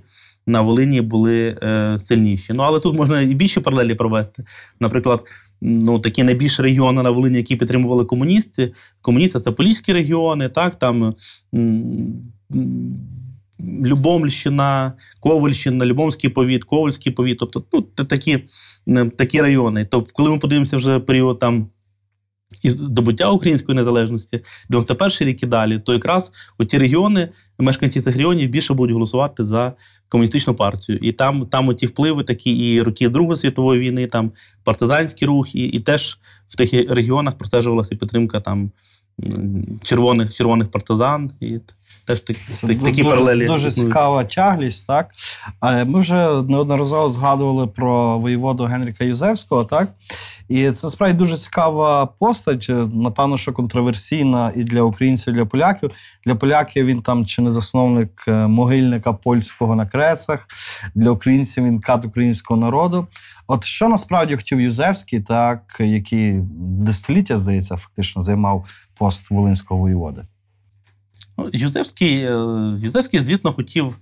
[0.46, 2.52] на Волині були е, сильніші.
[2.52, 4.44] Ну, але тут можна і більше паралелі провести.
[4.80, 5.24] Наприклад,
[5.60, 8.72] ну, такі найбільші регіони на Волині, які підтримували комуністи.
[9.00, 11.14] Комуністи це поліські регіони, так, там
[13.60, 18.38] Любомльщина, Ковальщина, Любомський повіт, Ковальський повіт, тобто ну, такі,
[19.16, 19.86] такі райони.
[19.90, 21.66] Тобто, коли ми подивимося вже період там.
[22.66, 28.16] І здобуття української незалежності, 91-й рік і далі, то якраз у ті регіони, мешканці цих
[28.16, 29.72] регіонів більше будуть голосувати за
[30.08, 30.98] комуністичну партію.
[31.02, 34.32] І там, там ті впливи, такі і роки Другої світової війни, там
[34.64, 38.70] партизанський рух, і, і теж в тих регіонах простежувалася підтримка там
[39.84, 41.30] червоних, червоних партизан.
[41.40, 41.58] І
[42.06, 43.46] теж так, Це так, такі дуже, паралелі.
[43.46, 45.10] Дуже цікава тяглість, так.
[45.86, 49.88] Ми вже неодноразово згадували про воєводу Генріка Юзевського, так?
[50.48, 55.90] І це справді дуже цікава постать, напевно, що контроверсійна і для українців, і для поляків.
[56.26, 60.46] Для поляків він там чи не засновник е, могильника польського на кресах,
[60.94, 63.06] для українців він кат українського народу.
[63.46, 68.64] От що насправді хотів Юзевський, так, який десятиліття, здається, фактично займав
[68.98, 70.22] пост волинського воєводи.
[71.38, 72.30] Ну, Юзевський, е,
[72.78, 73.96] Юзевський, звісно, хотів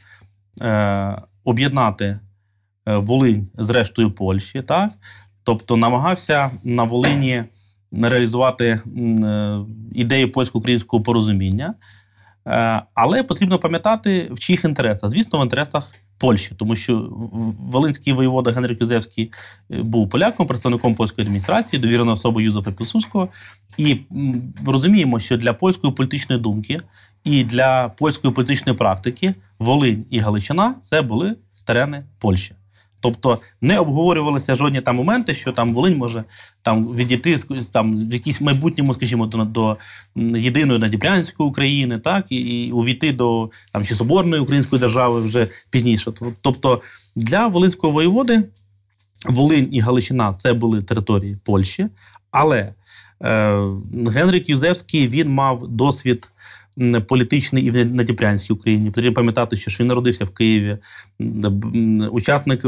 [0.62, 2.04] е, об'єднати
[2.86, 4.90] е, Волинь з рештою Польщі, так?
[5.42, 7.44] тобто намагався на Волині
[7.92, 8.80] реалізувати е,
[9.94, 11.74] ідею польсько-українського порозуміння.
[12.94, 15.10] Але потрібно пам'ятати, в чиїх інтересах.
[15.10, 17.08] Звісно, в інтересах Польщі, тому що
[17.58, 19.30] Волинський воєвода Генрик Юзевський
[19.70, 23.28] був поляком, представником польської адміністрації, довіреною особою Юзефа Пілсудського.
[23.78, 23.96] І
[24.66, 26.80] розуміємо, що для польської політичної думки
[27.24, 31.34] і для польської політичної практики Волинь і Галичина це були
[31.64, 32.54] терени Польщі.
[33.04, 36.24] Тобто не обговорювалися жодні там моменти, що там Волинь може
[36.62, 37.38] там відійти
[37.72, 39.76] там в якійсь майбутньому, скажімо, до, до
[40.38, 46.12] єдиної надібрянської України, так і, і увійти до там чи соборної української держави вже пізніше.
[46.40, 46.80] Тобто
[47.16, 48.42] для Волинського воєводи
[49.28, 51.86] Волинь і Галичина це були території Польщі,
[52.30, 52.72] але
[53.22, 53.58] е,
[54.08, 56.30] Генрик Юзевський він мав досвід
[57.06, 58.90] політичний і в Надніпрянській Україні.
[58.90, 60.78] Потрібно пам'ятати, що він народився в Києві,
[62.10, 62.64] учасник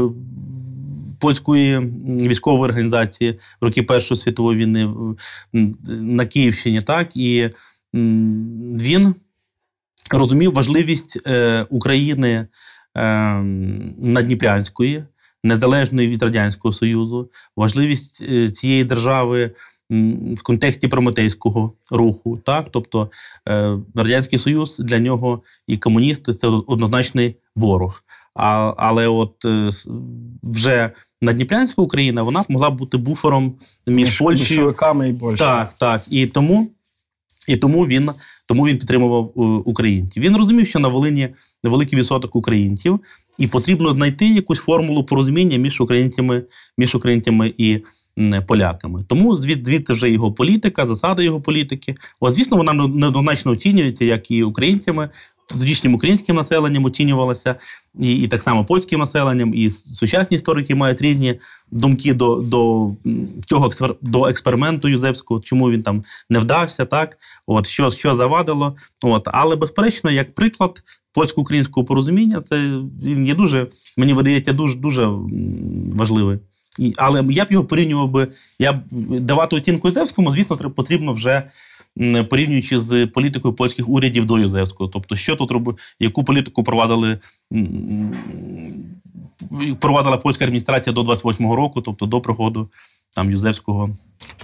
[1.19, 1.79] польської
[2.21, 4.89] військової організації в роки Першої світової війни
[5.87, 7.49] на Київщині, так і
[7.93, 9.15] він
[10.11, 12.47] розумів важливість е, України
[12.97, 13.33] е,
[13.97, 15.03] Надніпрянської,
[15.43, 19.51] незалежної від Радянського Союзу, важливість е, цієї держави
[19.89, 22.37] в контексті прометейського руху.
[22.37, 22.65] Так?
[22.71, 23.11] Тобто
[23.49, 28.03] е, Радянський Союз для нього і комуністи це однозначний ворог.
[28.35, 29.69] А, але от е,
[30.43, 33.53] вже Надніпрянська Україна вона могла бути буфером
[33.87, 35.49] між Польщею більшовиками і Польщею.
[35.49, 36.01] так, так.
[36.09, 36.71] І тому,
[37.47, 38.11] і тому він.
[38.49, 40.23] Тому він підтримував е, українців.
[40.23, 41.29] Він розумів, що на Волині
[41.63, 42.99] великий відсоток українців,
[43.39, 46.43] і потрібно знайти якусь формулу порозуміння між українцями,
[46.77, 47.79] між українцями і
[48.47, 48.99] поляками.
[49.07, 51.95] Тому звідти вже його політика, засади його політики.
[52.19, 55.09] От, звісно, вона не- неоднозначно оцінюється, як і українцями,
[55.47, 57.55] тодішнім українським населенням оцінювалася,
[57.99, 61.39] і, і так само польським населенням, і сучасні історики мають різні
[61.71, 62.91] думки до, до
[63.45, 68.75] цього до експерименту Юзевського, чому він там не вдався, так от що, що завадило.
[69.03, 75.09] От, але безперечно, як приклад польсько-українського порозуміння, це він є дуже, мені видається, дуже дуже
[75.95, 76.39] важливий.
[76.79, 78.27] І, але я б його порівнював би,
[78.59, 78.81] я б
[79.19, 81.43] давати оцінку Юзевському, звісно, потрібно вже
[82.29, 84.89] порівнюючи з політикою польських урядів до Юзевського.
[84.89, 87.19] Тобто, що тут роби, яку політику провадили
[89.79, 92.69] провадила польська адміністрація до 28-го року, тобто до приходу
[93.15, 93.89] там Юзевського.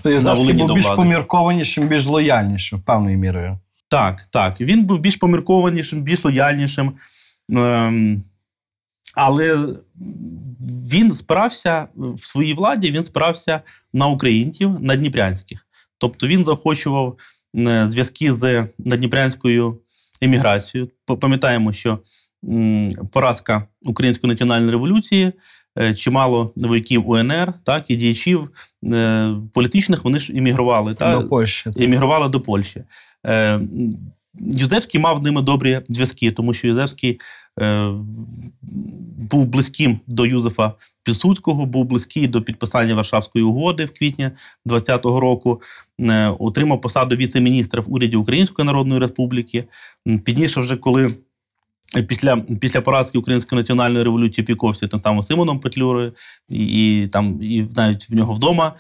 [0.02, 3.60] То Єзавський був більш поміркованішим, більш лояльнішим, певною мірою.
[3.88, 4.62] Так, так.
[4.62, 6.92] Він був більш поміркованішим, більш лояльнішим.
[7.52, 8.24] Ем,
[9.16, 9.68] але
[10.92, 13.62] він спирався в своїй владі, він спирався
[13.94, 15.68] на українців на Дніпрянських.
[15.98, 17.18] Тобто він захочував
[17.58, 19.80] е, зв'язки з надніпрянською
[20.22, 20.90] еміграцією.
[21.20, 22.00] Пам'ятаємо, що
[23.12, 25.32] поразка Української національної революції,
[25.80, 28.50] е, чимало вояків УНР, так, і діячів
[28.84, 30.94] е, політичних, вони ж іммігрували.
[30.94, 31.72] Та, До Польщі.
[31.78, 32.84] емігрували до Польщі.
[34.40, 37.20] Юзевський мав з ними добрі зв'язки, тому що Юзевський
[39.18, 44.30] був близьким до Юзефа Пілсудського, був близький до підписання Варшавської угоди в квітні
[44.66, 45.62] 20-го року,
[46.00, 49.64] е, отримав посаду віце-міністра в уряді Української Народної Республіки.
[50.24, 51.14] Пізніше, вже коли
[52.08, 56.14] Після, після поразки Української національної революції піковся там саме Симоном Петлюрою,
[56.50, 58.76] і, і там і навіть в нього вдома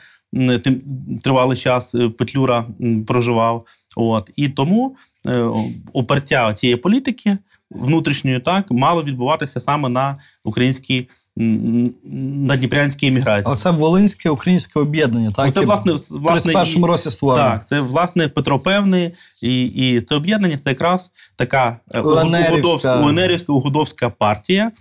[0.63, 0.81] тим,
[1.23, 2.65] тривалий час е, Петлюра
[3.07, 3.65] проживав.
[3.95, 4.95] От і тому
[5.27, 5.49] е,
[5.93, 7.37] опертя цієї політики
[7.73, 13.43] внутрішньої так мало відбуватися саме на українській на дніпрянській еміграції.
[13.47, 15.53] Але це Волинське українське об'єднання, так?
[15.53, 17.49] Це власне, в власне, 31-му році створено.
[17.49, 19.11] Так, це власне Петро Певний,
[19.43, 22.99] і, і це об'єднання це якраз така е, угодовська,
[23.47, 24.71] угодовська партія,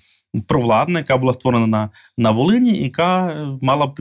[0.46, 4.00] провладна, яка була створена на, на Волині, яка е, мала б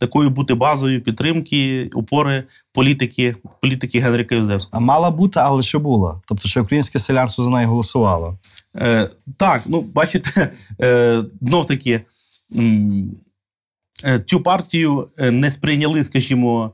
[0.00, 4.82] такою бути базою підтримки, опори політики, політики Генрика Юзевського.
[4.82, 6.20] А мала бути, але що була?
[6.28, 8.38] Тобто, що українське селянство за неї голосувало.
[8.76, 12.00] Е, так, ну бачите, е, знов таки.
[14.04, 16.70] е, Цю партію е, не сприйняли, скажімо,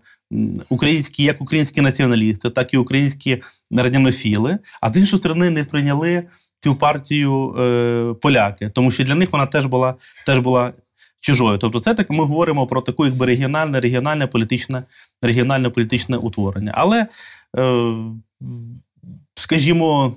[0.68, 6.22] українські, як українські націоналісти, так і українські радянофіли, а з іншої сторони не сприйняли
[6.62, 9.94] цю партію е, поляки, тому що для них вона теж була,
[10.26, 10.72] теж була
[11.20, 11.58] чужою.
[11.58, 14.82] Тобто, це так ми говоримо про таку якби регіональне, регіональне політичне,
[15.22, 16.72] регіональне політичне утворення.
[16.74, 17.06] Але,
[17.58, 17.94] е,
[19.34, 20.14] скажімо,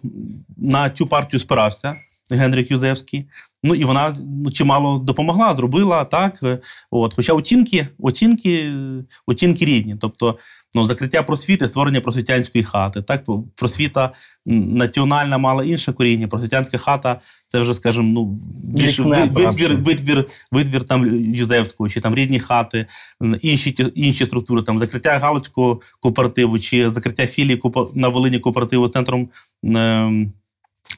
[0.58, 1.96] на цю партію спирався
[2.32, 3.26] Генрик Юзевський.
[3.64, 6.40] Ну і вона ну, чимало допомогла, зробила так.
[6.44, 6.60] е,
[6.92, 8.72] От, хоча оцінки, оцінки,
[9.28, 9.96] оцінки рідні.
[10.02, 10.38] Тобто,
[10.76, 13.02] ну, закриття просвіти, створення просвітянської хати.
[13.02, 13.24] Так,
[13.56, 14.14] просвіта
[14.46, 16.28] національна мала інше коріння.
[16.28, 22.40] Просвітянська хата це вже, скажімо, ну, більш витвір, витвір, витвір там Юзевського, чи там рідні
[22.40, 22.86] хати,
[23.42, 27.62] інші, інші структури, там закриття Галицького кооперативу, чи закриття філії
[27.94, 29.30] на Волині кооперативу з центром.
[29.64, 30.34] ем,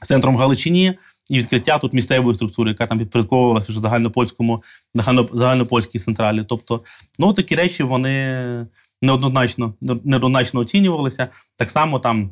[0.02, 0.94] центром Галичині
[1.28, 4.62] і відкриття тут місцевої структури, яка там підпорядковувалася вже загальнопольському,
[4.94, 6.42] загально, загальнопольській централі.
[6.46, 6.80] Тобто,
[7.18, 8.66] ну такі речі вони
[9.02, 11.28] неоднозначно, неоднозначно оцінювалися.
[11.56, 12.30] Так само там,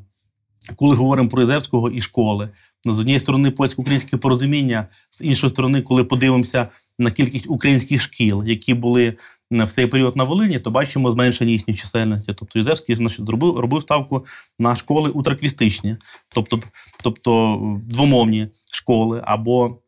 [0.77, 2.49] коли говоримо про Ізевського і школи.
[2.85, 8.45] Ну, з однієї сторони, польсько-українське порозуміння, з іншої сторони, коли подивимося на кількість українських шкіл,
[8.47, 9.17] які були
[9.51, 12.35] в цей період на Волині, то бачимо зменшення їхньої чисельності.
[12.39, 14.25] Тобто Юзевський зробив, робив ставку
[14.59, 15.97] на школи утраквістичні,
[16.35, 16.61] тобто,
[17.03, 18.49] тобто двомовні
[18.87, 19.79] школи або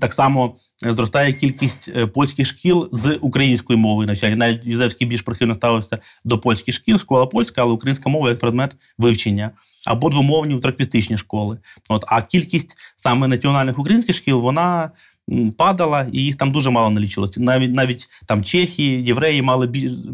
[0.00, 4.36] Так само зростає кількість е, польських шкіл з українською мовою навчання.
[4.36, 8.76] Навіть Юзевський більш прихильно ставився до польських шкіл, школа польська, але українська мова як предмет
[8.98, 9.50] вивчення.
[9.86, 11.58] Або двомовні утраквістичні школи.
[11.90, 14.90] От, а кількість саме національних українських шкіл вона
[15.56, 17.40] падала, і їх там дуже мало налічилося.
[17.40, 19.70] Навіть навіть там чехи, євреї мали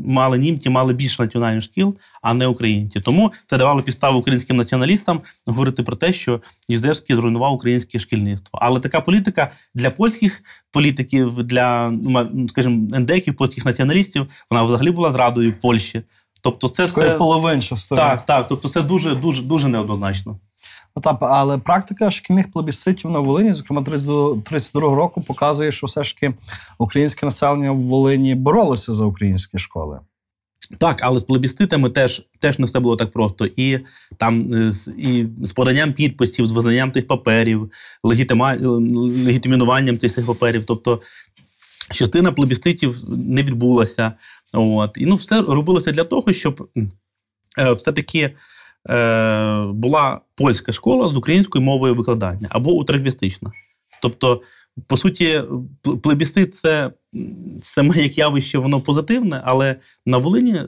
[0.06, 3.00] мали німці, мали більше національних шкіл, а не українці.
[3.00, 8.58] Тому це давало підставу українським націоналістам говорити про те, що Юзевський зруйнував українське шкільництво.
[8.62, 15.12] Але така політика для польських політиків, для ну, скажімо, ендеків, польських націоналістів, вона взагалі була
[15.12, 16.02] зрадою Польщі.
[16.42, 17.96] Тобто, це все половинчастої.
[17.96, 18.48] так, так.
[18.48, 20.38] Тобто, це дуже, дуже, дуже неоднозначно.
[20.96, 26.34] Ну, але практика шкільних плебісцитів на Волині, зокрема 32-го року, показує, що все ж таки
[26.78, 30.00] українське населення в Волині боролося за українські школи.
[30.78, 33.48] Так, але з плебісцитами теж, теж не все було так просто.
[33.56, 33.78] І
[34.16, 37.72] там е, і з поданням підписів, з визнанням тих паперів,
[38.02, 38.56] легітима,
[39.26, 40.64] легітимінуванням цих паперів.
[40.64, 41.00] Тобто
[41.90, 44.12] частина плебісцитів не відбулася.
[44.52, 44.90] От.
[44.96, 46.68] І ну, все робилося для того, щоб
[47.58, 48.34] е, все-таки
[49.74, 53.50] була польська школа з українською мовою викладання або утраквістична.
[54.02, 54.42] Тобто,
[54.86, 55.42] по суті,
[55.82, 56.90] пл- плебісцит це
[57.60, 59.76] саме як явище, воно позитивне, але
[60.06, 60.60] на Волині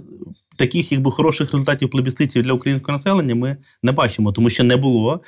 [0.56, 5.20] таких якби хороших результатів плебісцитів для українського населення ми не бачимо, тому що не було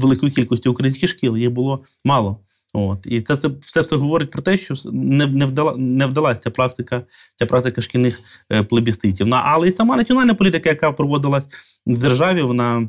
[0.00, 2.40] великої кількості українських шкіл, їх було мало.
[2.74, 2.98] От.
[3.06, 6.50] І це, це все, все говорить про те, що не, не, вдала, не вдалася ця
[6.50, 7.02] практика,
[7.36, 8.20] ця практика шкільних
[8.52, 9.26] е, плебісцитів.
[9.26, 11.44] На, але і сама національна політика, яка проводилась
[11.86, 12.88] в державі, вона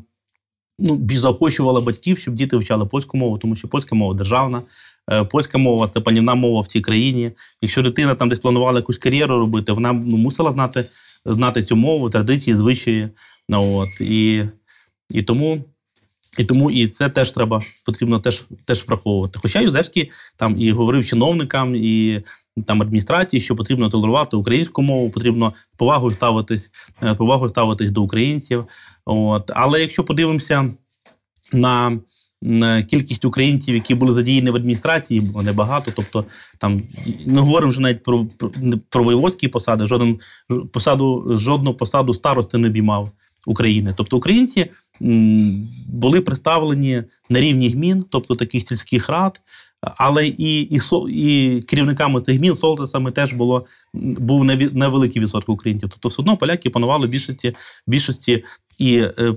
[0.79, 4.61] ну, більш заохочувала батьків, щоб діти вчали польську мову, тому що польська мова державна,
[5.11, 7.31] е, польська мова це панівна мова в цій країні.
[7.61, 10.85] Якщо дитина там десь планувала якусь кар'єру робити, вона ну, мусила знати,
[11.25, 13.09] знати цю мову, традиції, звичаї.
[13.49, 14.43] От, і,
[15.09, 15.63] і тому.
[16.37, 19.39] І тому і це теж треба потрібно теж, теж враховувати.
[19.41, 22.21] Хоча Юзевський там і говорив чиновникам, і
[22.65, 26.71] там адміністрації, що потрібно толерувати українську мову, потрібно повагою ставитись,
[27.03, 28.65] е, повагою ставитись до українців.
[29.05, 29.51] От.
[29.55, 30.71] Але якщо подивимося
[31.53, 31.99] на,
[32.89, 35.91] кількість українців, які були задіяні в адміністрації, було небагато.
[35.95, 36.25] Тобто
[36.57, 36.81] там
[37.25, 38.51] не говоримо вже навіть про, про,
[38.89, 40.19] про воєводські посади, жоден
[40.73, 43.11] посаду, жодну посаду старости не обіймав
[43.45, 43.93] України.
[43.97, 44.71] Тобто українці
[45.87, 49.41] були представлені на рівні гмін, тобто таких сільських рад.
[49.81, 55.89] Але і, і, і керівниками цих гмін, солдатами теж було був невеликий відсоток українців.
[55.89, 57.55] Тобто, все одно поляки панували більшості,
[57.87, 58.43] більшості
[58.79, 59.35] і е,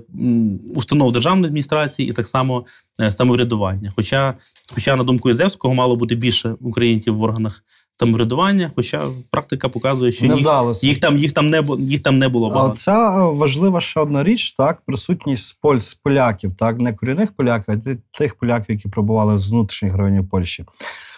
[0.75, 2.65] установ державної адміністрації, і так само
[3.01, 3.93] е, самоврядування.
[3.95, 4.33] Хоча,
[4.73, 7.63] хоча, на думку Ізевського, мало бути більше українців в органах
[8.01, 10.87] самоврядування, хоча практика показує, що Не їх, вдалося.
[10.87, 12.75] їх там їх там не їх там не було багато.
[12.75, 17.95] Ця е, важлива ще одна річ, так, присутність поль, поляків, так, не корінних поляків, а
[18.17, 20.65] тих поляків, які пробували з внутрішніх районів Польщі.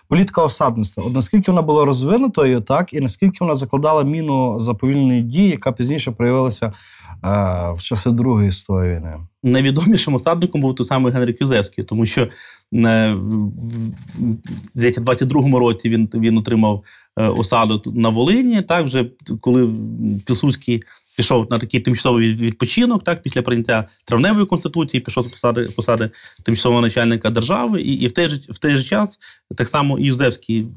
[0.08, 1.04] Політика осадництва.
[1.08, 6.12] От наскільки вона була розвинутою, так, і наскільки вона закладала міну заповільної дії, яка пізніше
[6.12, 6.72] проявилася е,
[7.76, 9.16] в часи Другої світової війни.
[9.44, 12.28] найвідомішим осадником був той самий Генрик Юзевський, тому що
[12.74, 13.52] в-
[14.76, 16.84] в- 22-му році він, він отримав
[17.18, 18.62] е, осаду на Волині.
[18.62, 19.06] Так, вже
[19.42, 19.70] коли
[20.26, 20.84] Пілсудський
[21.18, 26.10] пішов на такий тимчасовий відпочинок, так, після прийняття травневої конституції, пішов з посади, посади
[26.44, 29.20] тимчасового начальника держави, і, і в, той же, в той же час
[29.56, 30.68] так само Юзевський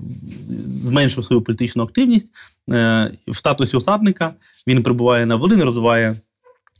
[0.67, 2.33] зменшив свою політичну активність
[2.71, 4.35] е, в статусі осадника.
[4.67, 6.17] Він прибуває на Волині, розвиває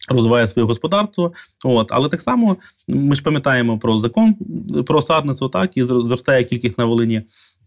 [0.09, 1.33] розвиває своє господарство.
[1.65, 1.89] От.
[1.93, 2.57] Але так само
[2.89, 4.35] ми ж пам'ятаємо про закон
[4.87, 7.23] про осадництво, так, і зростає кількість на Волині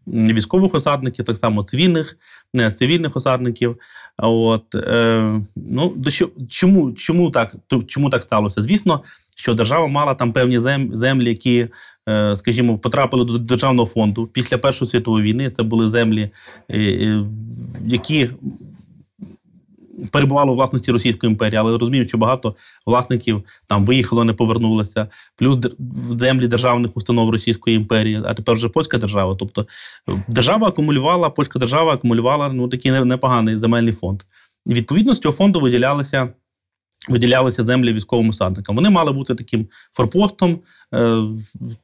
[0.08, 2.18] військових осадників, так само цивільних,
[2.58, 3.78] е, цивільних осадників.
[4.18, 5.96] От, е, ну,
[6.50, 7.56] чому, чому, так,
[7.88, 8.62] чому так сталося?
[8.62, 9.04] Звісно,
[9.36, 10.60] що держава мала там певні
[10.94, 11.68] землі, які,
[12.10, 15.50] е, скажімо, потрапили до державного фонду після Першої світової війни.
[15.50, 16.30] Це були землі,
[16.70, 17.26] е, е,
[17.86, 18.30] які
[20.12, 25.08] перебували у власності Російської імперії, але розумію, що багато власників там виїхало, не повернулося.
[25.36, 25.58] Плюс
[26.10, 29.36] землі державних установ Російської імперії, а тепер вже польська держава.
[29.36, 29.68] Тобто
[30.10, 34.24] е, держава акумулювала, польська держава акумулювала ну, такий непоганий земельний фонд.
[34.66, 36.30] І відповідно з цього фонду виділялися.
[37.10, 38.76] Виділялися землі військовим осадникам.
[38.76, 40.60] Вони мали бути таким форпостом,
[40.96, 41.24] е,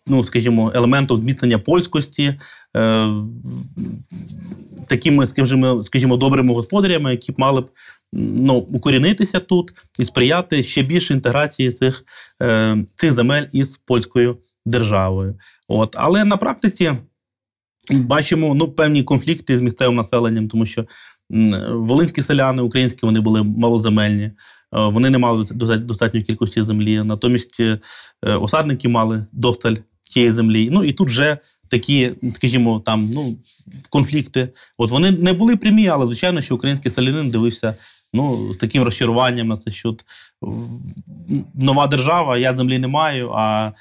[0.08, 2.36] ну, скажімо, елементом зміцнення польськості,
[2.78, 3.10] е,
[4.88, 7.70] такими, скажімо, скажімо, добрими господарями, які б мали б
[8.14, 12.06] ну, укорінитися тут і сприяти ще більше інтеграції цих,
[12.42, 15.36] е, цих земель із польською державою.
[15.68, 15.96] От.
[15.98, 16.94] Але на практиці
[17.92, 20.86] бачимо ну, певні конфлікти з місцевим населенням, тому що
[21.70, 24.32] волинські селяни, українські, вони були малоземельні.
[24.74, 27.04] Е, Вони не мали доста- достатньої кількості землі.
[27.04, 27.80] Натомість е,
[28.22, 30.70] осадники мали досталь тієї землі.
[30.72, 31.38] Ну і тут вже
[31.68, 33.38] такі, скажімо, там ну
[33.90, 34.50] конфлікти.
[34.78, 37.76] От вони не були прямі, але звичайно, що український селянин дивився
[38.14, 39.96] ну, з таким розчаруванням на це, що
[41.56, 43.72] нова держава, я землі не маю, а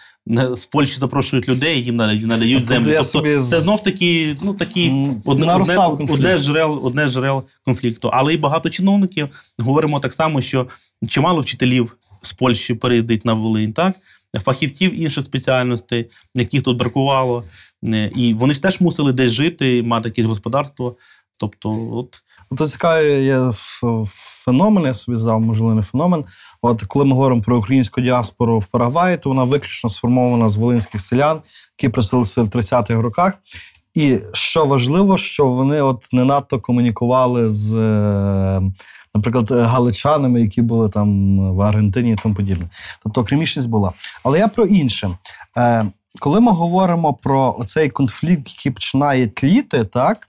[0.57, 2.89] з Польщі запрошують людей, їм надають, землю.
[2.89, 8.11] Тобто собі це знов таки, ну такі одне, одне, наростав одне, з конфлікту.
[8.13, 10.67] Але і багато чиновників говоримо так само, що
[11.09, 13.95] чимало вчителів з Польщі переїздить на Волинь, так?
[14.43, 17.45] Фахівців інших спеціальностей, яких тут бракувало.
[17.87, 20.97] Е, І вони ж теж мусили десь жити, мати якесь господарство.
[21.39, 22.24] Тобто, от
[22.59, 23.51] Це цікавий є
[24.45, 26.25] феномен, я собі здав, можливо, не феномен.
[26.63, 31.01] От коли ми говоримо про українську діаспору в Парагваї, то вона виключно сформована з волинських
[31.01, 31.41] селян,
[31.79, 33.39] які приселилися в 30-х роках.
[33.95, 38.63] І що важливо, що вони от не надто комунікували з, е,
[39.15, 42.69] наприклад, галичанами, які були там в Аргентині і тому подібне.
[43.03, 43.93] Тобто окремішність була.
[44.23, 45.11] Але я про інше.
[45.57, 45.87] Е,
[46.19, 50.29] Коли ми говоримо про оцей конфлікт, який починає тліти, так,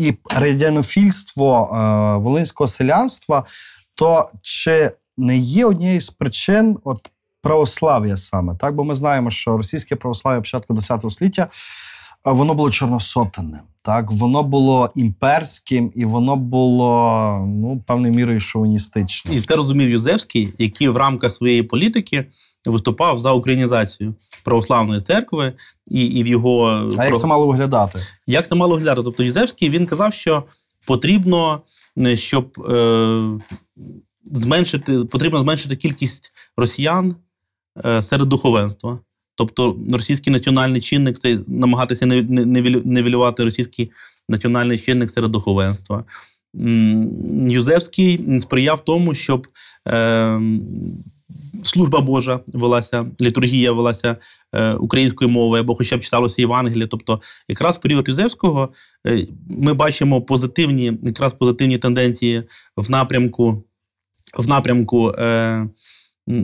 [0.00, 3.44] і радянофільство е, волинського селянства,
[3.96, 7.10] то чи не є однією з причин от
[7.42, 8.56] православ'я саме?
[8.56, 11.48] Так, бо ми знаємо, що російське православ'я початку ХХ століття
[12.24, 19.38] воно було чорносотенним, так, воно було імперським і воно було ну, певною мірою шовіністичним.
[19.38, 22.26] і це розумів Юзевський, який в рамках своєї політики
[22.66, 24.14] виступав за українізацію
[24.44, 25.52] православної церкви
[25.90, 27.98] і, і в його А як це мало виглядати?
[28.26, 29.02] Як це мало виглядати?
[29.04, 30.44] Тобто Юзевський він казав, що
[30.86, 31.62] потрібно,
[31.98, 33.40] е, щоб е,
[34.24, 37.16] зменшити, потрібно зменшити кількість росіян
[37.84, 38.98] е, серед духовенства.
[39.40, 43.90] Тобто російський національний чинник це намагатися не- не- невілю- нівелювати російський
[44.28, 46.04] національний чинник серед духовенства.
[47.48, 49.46] Юзевський сприяв тому, щоб
[49.88, 50.40] е,
[51.64, 54.16] служба Божа велася, літургія велася
[54.52, 56.86] е, українською мовою, або хоча б читалося Євангеліє.
[56.86, 58.68] Тобто, якраз в період Юзевського
[59.06, 62.42] е, ми бачимо позитивні, якраз позитивні тенденції
[62.76, 63.64] в напрямку,
[64.38, 65.68] в напрямку е,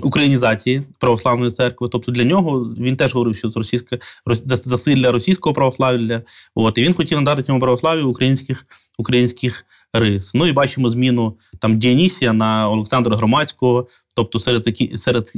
[0.02, 1.88] українізації православної церкви.
[1.92, 6.22] Тобто для нього він теж говорив, що це російське рос- зас- засилля російського православ'я.
[6.54, 8.66] От, і він хотів надати цьому православ'ю українських,
[8.98, 10.34] українських рис.
[10.34, 13.86] Ну і бачимо зміну там Діонісія на Олександра Громадського.
[14.14, 15.32] Тобто серед серед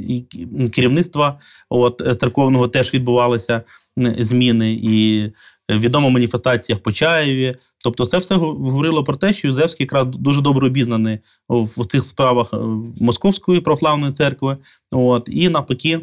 [0.71, 1.39] керівництва
[1.69, 3.63] от, церковного теж відбувалися
[3.97, 4.79] зміни.
[4.81, 5.29] І
[5.69, 7.55] відома маніфестація в Почаєві.
[7.83, 12.53] Тобто, це все говорило про те, що Юзевський якраз дуже добре обізнаний в, цих справах
[12.53, 12.57] е,
[13.01, 14.57] Московської православної церкви.
[14.91, 16.01] От, і навпаки,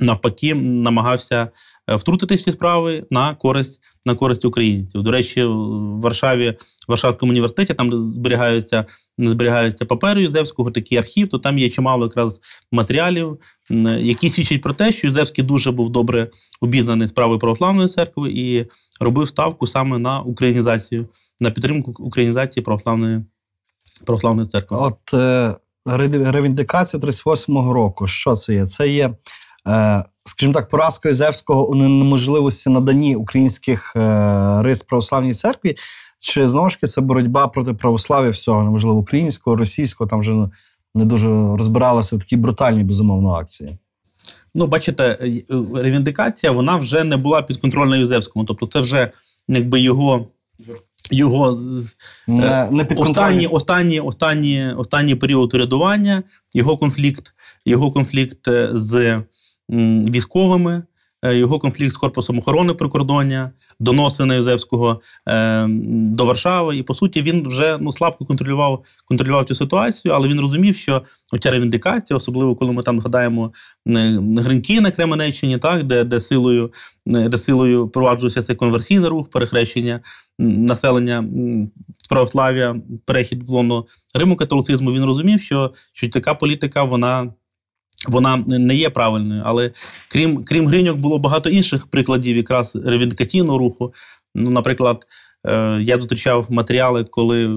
[0.00, 1.48] навпаки, намагався
[1.90, 5.02] е, втрутитись в ці справи на користь на користь українців.
[5.02, 8.84] До речі, в Варшаві, в Варшавському університеті, там де зберігаються,
[9.18, 12.40] зберігаються папери Юзевського, такий архів, то там є чимало якраз
[12.72, 13.38] матеріалів,
[13.98, 16.30] які свідчать про те, що Юзевський дуже був добре
[16.60, 18.66] обізнаний справою православної церкви і
[19.00, 21.08] робив ставку саме на українізацію,
[21.40, 23.24] на підтримку українізації православної,
[24.04, 24.76] православної церкви.
[24.80, 25.54] От е,
[25.86, 28.06] ревіндикація 38-го року.
[28.06, 28.66] Що це є?
[28.66, 29.14] Це є,
[30.24, 35.76] скажімо так, поразка Юзевського у неможливості наданні українських е, рис православній церкві.
[36.18, 40.48] Чи знову ж таки це боротьба проти православ'я всього, неможливо, українського, російського, там вже
[40.94, 43.78] не дуже розбиралися в такій брутальній, безумовно, акції.
[44.54, 48.44] Ну, бачите, е, е, ревіндикація вона вже не була підконтрольна Юзевському.
[48.44, 49.10] Тобто, це вже
[49.48, 50.26] якби його.
[51.10, 51.58] Його
[52.26, 56.22] Не, не останній, останній, останній, останній період урядування,
[56.54, 57.34] його конфлікт,
[57.64, 59.22] його конфлікт е, з
[59.72, 60.82] військовими,
[61.24, 63.50] е, його конфлікт з корпусом охорони прикордоння,
[63.80, 66.76] доноси на Юзевського е, до Варшави.
[66.76, 71.02] І по суті він вже ну, слабко контролював, контролював цю ситуацію, але він розумів, що
[71.32, 73.52] оця ревіндикація, особливо коли ми там згадаємо
[73.88, 76.72] е, Гриньки на Кременеччині, так, де, де силою,
[77.06, 80.00] де силою проваджувався цей конверсійний рух, перехрещення
[80.38, 81.24] населення
[82.08, 87.32] православ'я, перехід в лоно Риму католицизму, він розумів, що, що така політика вона,
[88.08, 89.42] вона не є правильною.
[89.44, 89.70] Але
[90.08, 93.94] крім, крім Гриньок, було багато інших прикладів якраз ревіндикаційного руху.
[94.34, 95.06] Ну, наприклад,
[95.46, 97.50] е, я зустрічав матеріали, коли е,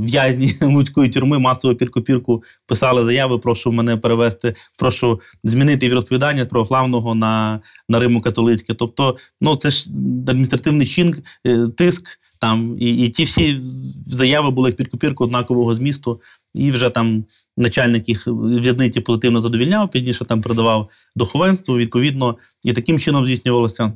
[0.00, 7.14] в'язні Луцької тюрми масово під копірку писали заяви, прошу мене перевести, прошу змінити віросповідання православного
[7.14, 8.74] на, на Риму католицьке.
[8.74, 9.86] Тобто, ну це ж
[10.28, 13.60] адміністративний чин, е, тиск там, і, і ті всі
[14.06, 16.20] заяви були під копірку однакового змісту,
[16.54, 17.24] і вже там
[17.56, 23.92] начальник їх в'язниці позитивно задовільняв, пізніше там передавав духовенству, відповідно, і таким чином здійснювалося.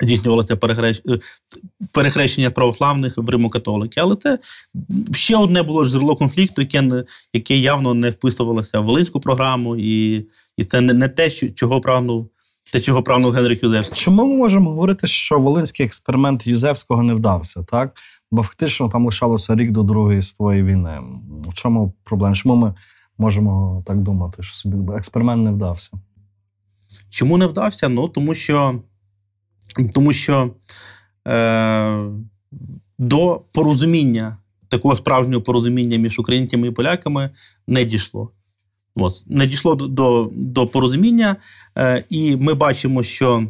[0.00, 1.18] Здійснювалося е,
[1.92, 4.00] перехрещення православних в Римо-католики.
[4.00, 4.38] Але це
[5.12, 10.26] ще одне було ж зерло конфлікту, яке, яке явно не вписувалося в Волинську програму, і,
[10.56, 12.30] і це не, не те, чого прагнув,
[12.72, 13.96] те, чого прагнув Генрих Юзевський.
[13.96, 17.96] Чому ми можемо говорити, що волинський експеримент Юзевського не вдався, так?
[18.34, 21.00] Бо фактично там лишалося рік до Другої світової війни.
[21.48, 22.34] В чому проблема?
[22.34, 22.74] Чому ми
[23.18, 25.90] можемо так думати, що собі експеримент не вдався?
[27.10, 27.88] Чому не вдався?
[27.88, 28.80] Ну, тому що,
[29.92, 30.50] тому що
[31.28, 32.10] е,
[32.98, 34.36] до порозуміння,
[34.68, 37.30] такого справжнього порозуміння між українцями і поляками
[37.66, 38.30] не дійшло.
[38.96, 41.36] Ось, не дійшло до, до, порозуміння,
[41.78, 43.46] е, і ми бачимо, що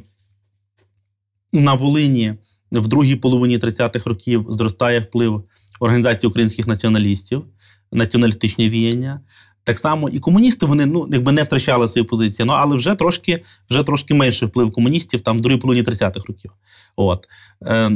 [1.52, 2.34] на Волині
[2.80, 5.44] в другій половині 30-х років зростає вплив
[5.80, 7.44] організації українських націоналістів,
[7.92, 9.20] націоналістичні віяння.
[9.64, 13.42] Так само і комуністи вони ну якби не втрачали свої позиції, ну але вже трошки
[13.70, 16.50] вже трошки менше вплив комуністів там в другій половині 30-х років.
[16.96, 17.28] От
[17.66, 17.90] е,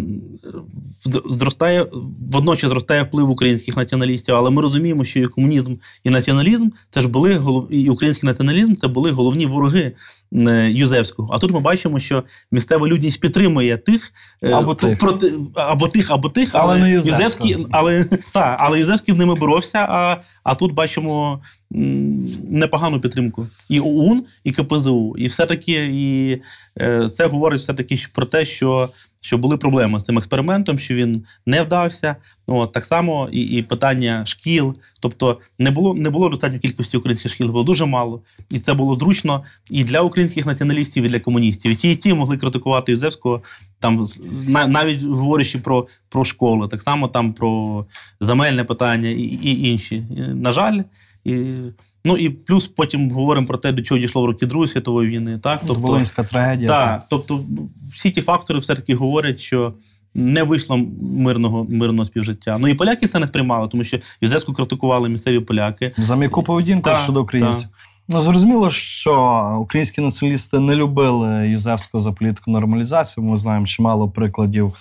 [1.29, 1.87] зростає
[2.33, 5.75] водночас зростає вплив українських націоналістів, але ми розуміємо, що і комунізм,
[6.05, 7.69] і націоналізм це ж були голов...
[7.71, 9.93] і український націоналізм це були головні вороги
[10.33, 11.29] е, Юзевського.
[11.33, 14.99] А тут ми бачимо, що місцева людність підтримує тих е, Або тих.
[14.99, 19.35] проти або тих, або тих, Але але, не Юзевський, але та, але Юзевський з ними
[19.35, 19.79] боровся.
[19.79, 21.41] А, а тут бачимо
[21.71, 25.15] непогану підтримку і ОУН, і КПЗУ.
[25.19, 26.41] І все-таки і
[26.81, 28.89] е, це говорить все-таки про те, що,
[29.21, 32.17] що були проблеми з цим експериментом, що він не вдався.
[32.47, 34.77] От, так само і, і питання шкіл.
[35.01, 38.23] Тобто не було не було достатньої кількості українських шкіл, було дуже мало.
[38.51, 41.73] І це було зручно і для українських націоналістів, і для комуністів.
[41.73, 43.43] І ті, і ті могли критикувати Юзевського,
[43.79, 44.07] там
[44.49, 47.87] навіть говорячи про, про школи, так само там про
[48.21, 50.05] земельне питання і, і інші.
[50.35, 50.81] На жаль,
[51.29, 51.57] і,
[52.05, 55.39] ну і плюс потім говоримо про те, до чого дійшло в роки Другої світової війни.
[55.39, 56.69] Так, Тобто, Волинська трагедія.
[56.69, 59.75] так, тобто ну, всі ті фактори все-таки говорять, що
[60.15, 62.59] не вийшло мирного мирного співжиття.
[62.59, 65.93] Ну і поляки це не сприймали, тому що Юзевську критикували місцеві поляки.
[65.97, 67.69] За м'яку поведінку щодо українців.
[68.11, 73.27] Ну, зрозуміло, що українські націоналісти не любили Юзевського за політику нормалізації.
[73.27, 74.75] Ми знаємо чимало прикладів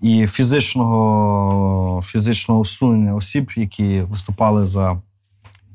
[0.00, 5.02] і фізичного, фізичного усунення осіб, які виступали за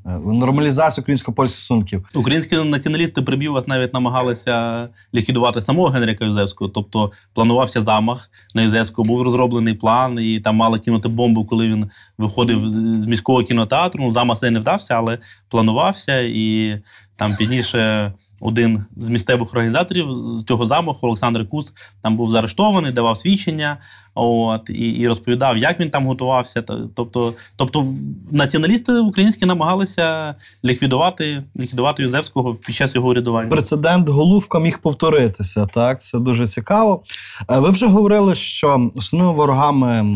[0.06, 2.08] е, нормалізацію українсько-польських стосунків.
[2.14, 6.70] Українські націоналісти при Бівах навіть намагалися ліквідувати самого Генрика Юзевського.
[6.70, 11.90] Тобто планувався замах на Юзевського, був розроблений план, і там мали кинути бомбу, коли він
[12.18, 14.04] виходив з міського кінотеатру.
[14.04, 16.20] Ну, замах цей не вдався, але планувався.
[16.20, 16.78] І
[17.16, 20.06] там пізніше один з місцевих організаторів
[20.48, 23.78] цього замаху, Олександр Кус, там був заарештований, давав свідчення.
[24.14, 26.62] От, і, і розповідав, як він там готувався.
[26.94, 27.86] Тобто, тобто
[28.30, 30.34] націоналісти українські намагалися
[30.64, 33.50] ліквідувати, ліквідувати Юзевського під час його урядування.
[33.50, 35.66] Прецедент Голувка міг повторитися.
[35.66, 37.02] Так, це дуже цікаво.
[37.50, 40.06] Е, Ви вже говорили, що основними ворогами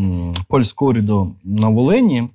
[0.49, 2.29] польського уряду на Волині.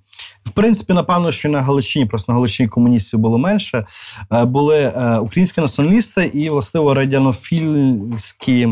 [0.43, 3.85] В принципі, напевно, що на Галичині, просто на Галичині комуністів було менше.
[4.33, 8.69] е, Були е, українські націоналісти і, властиво, радянофільські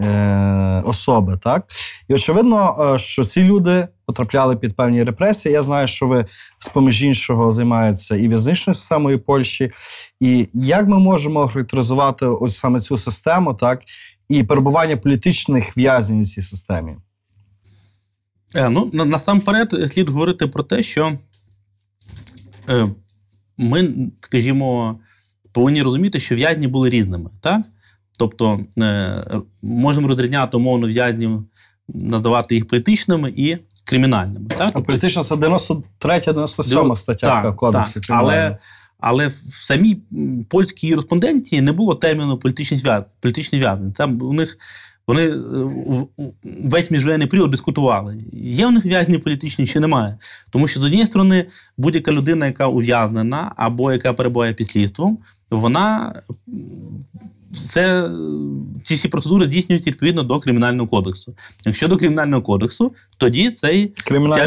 [0.00, 1.38] е, особи.
[1.42, 1.66] Так?
[2.08, 5.52] І очевидно, е, що ці люди потрапляли під певні репресії.
[5.52, 6.26] Я знаю, що ви
[6.58, 9.72] з поміж іншого займаєтеся і в'язничною системою Польщі.
[10.20, 13.82] І як ми можемо характеризувати ось саме цю систему, так
[14.28, 16.96] і перебування політичних в'язнів у цій системі?
[18.54, 21.18] Е, ну, насамперед слід говорити про те, що
[22.68, 22.88] е,
[23.58, 24.98] ми, скажімо,
[25.52, 27.30] повинні розуміти, що в'язні були різними.
[27.40, 27.62] Так?
[28.18, 29.24] Тобто е,
[29.62, 31.44] можемо розрізняти умовно в'язнів,
[31.88, 34.46] називати їх політичними і кримінальними.
[34.58, 34.70] Так?
[34.74, 38.00] А політична це 93-97 стаття Так, кодексу.
[38.00, 38.16] так.
[38.18, 38.58] Але,
[38.98, 39.98] але в самій
[40.48, 43.92] польській юриспонденції не було терміну політичні в'язні.
[43.92, 44.58] Це у них
[45.06, 45.36] вони е,
[46.64, 48.18] весь міжвоєнний період дискутували.
[48.32, 50.18] Є в них в'язні політичні чи немає.
[50.50, 51.46] Тому що з однієї сторони,
[51.76, 55.18] будь-яка людина, яка ув'язнена або яка перебуває під слідством,
[55.50, 56.14] вона
[57.52, 58.10] все,
[58.82, 61.34] ці всі процедури здійснюють відповідно до кримінального кодексу.
[61.66, 63.92] Якщо до кримінального кодексу, тоді цей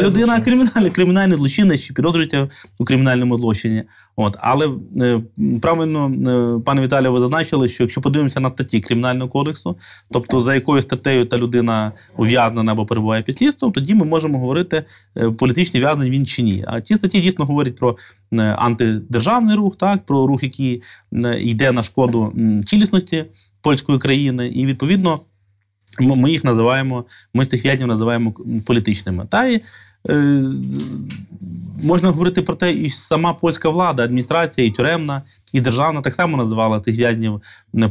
[0.00, 2.48] людина кримінальний, кримінальний злочинець чи підозрюється
[2.78, 3.82] у кримінальному злочині.
[4.16, 5.22] От, але е,
[5.62, 9.76] правильно, е, пане Віталію, ви зазначили, що якщо подивимося на статті Кримінального кодексу,
[10.10, 14.84] тобто за якою статтею та людина ув'язнена або перебуває під слідством, тоді ми можемо говорити,
[15.16, 16.64] е, політичний в'язень він чи ні.
[16.68, 17.96] А ті статті дійсно говорять про е,
[18.40, 22.32] антидержавний рух, так, про рух, який е, йде на шкоду
[22.66, 23.24] цілісності
[23.62, 25.20] польської країни, і відповідно.
[25.98, 27.04] Ми їх називаємо,
[27.34, 28.34] ми цих в'язнів називаємо
[28.66, 29.26] політичними.
[29.30, 29.62] Та й
[30.08, 30.42] е,
[31.82, 35.22] можна говорити про те, і сама польська влада, адміністрація, і тюремна,
[35.52, 37.42] і державна так само називала тих в'язнів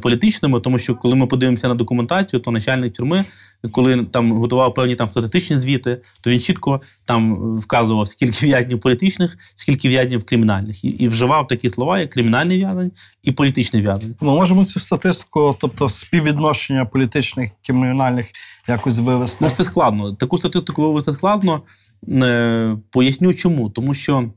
[0.01, 3.25] політичними, тому що коли ми подивимося на документацію, то начальник тюрми,
[3.71, 9.37] коли там готував певні там статистичні звіти, то він чітко там вказував, скільки в'язнів політичних,
[9.55, 12.91] скільки в'язнів кримінальних, і, і вживав такі слова, як кримінальний в'язень
[13.23, 14.15] і політичний в'язень.
[14.21, 18.25] Ми можемо цю статистику, тобто співвідношення політичних і кримінальних,
[18.67, 19.45] якось вивести.
[19.45, 20.13] Ну, це складно.
[20.13, 21.61] Таку статистику вивести складно.
[22.09, 23.69] Е, Поясню чому.
[23.69, 24.29] Тому що е,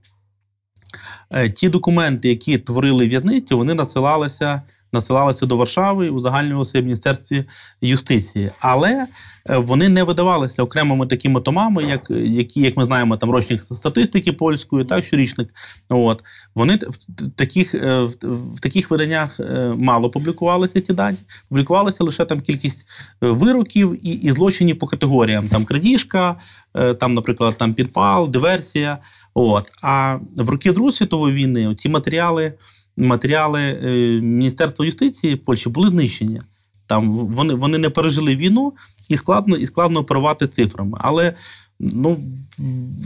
[1.54, 4.62] ті документи, які творили в'язниці, вони надсилалися,
[4.92, 7.44] надсилалися до Варшави узагальнювалися в Міністерстві
[7.80, 8.50] юстиції.
[8.60, 9.06] Але
[9.50, 14.32] е, вони не видавалися окремими такими томами, як, які, як ми знаємо, там рочник статистики
[14.32, 15.48] польської, так, щорічник.
[15.88, 16.24] От.
[16.54, 21.18] Вони в таких, е, в, таких виданнях е, мало публікувалися ті дані.
[21.48, 22.86] Публікувалася лише там кількість
[23.22, 25.48] е, вироків і, і злочинів по категоріям.
[25.48, 26.36] Там крадіжка,
[26.74, 28.98] е, там, наприклад, там підпал, диверсія.
[29.40, 29.72] От.
[29.82, 32.52] А в роки Другої світової війни ці матеріали,
[32.96, 36.40] матеріали е, Міністерства юстиції Польщі були знищені.
[36.86, 38.72] Там вони, вони не пережили війну
[39.08, 40.98] і складно, і складно оперувати цифрами.
[41.00, 41.34] Але
[41.80, 42.20] ну,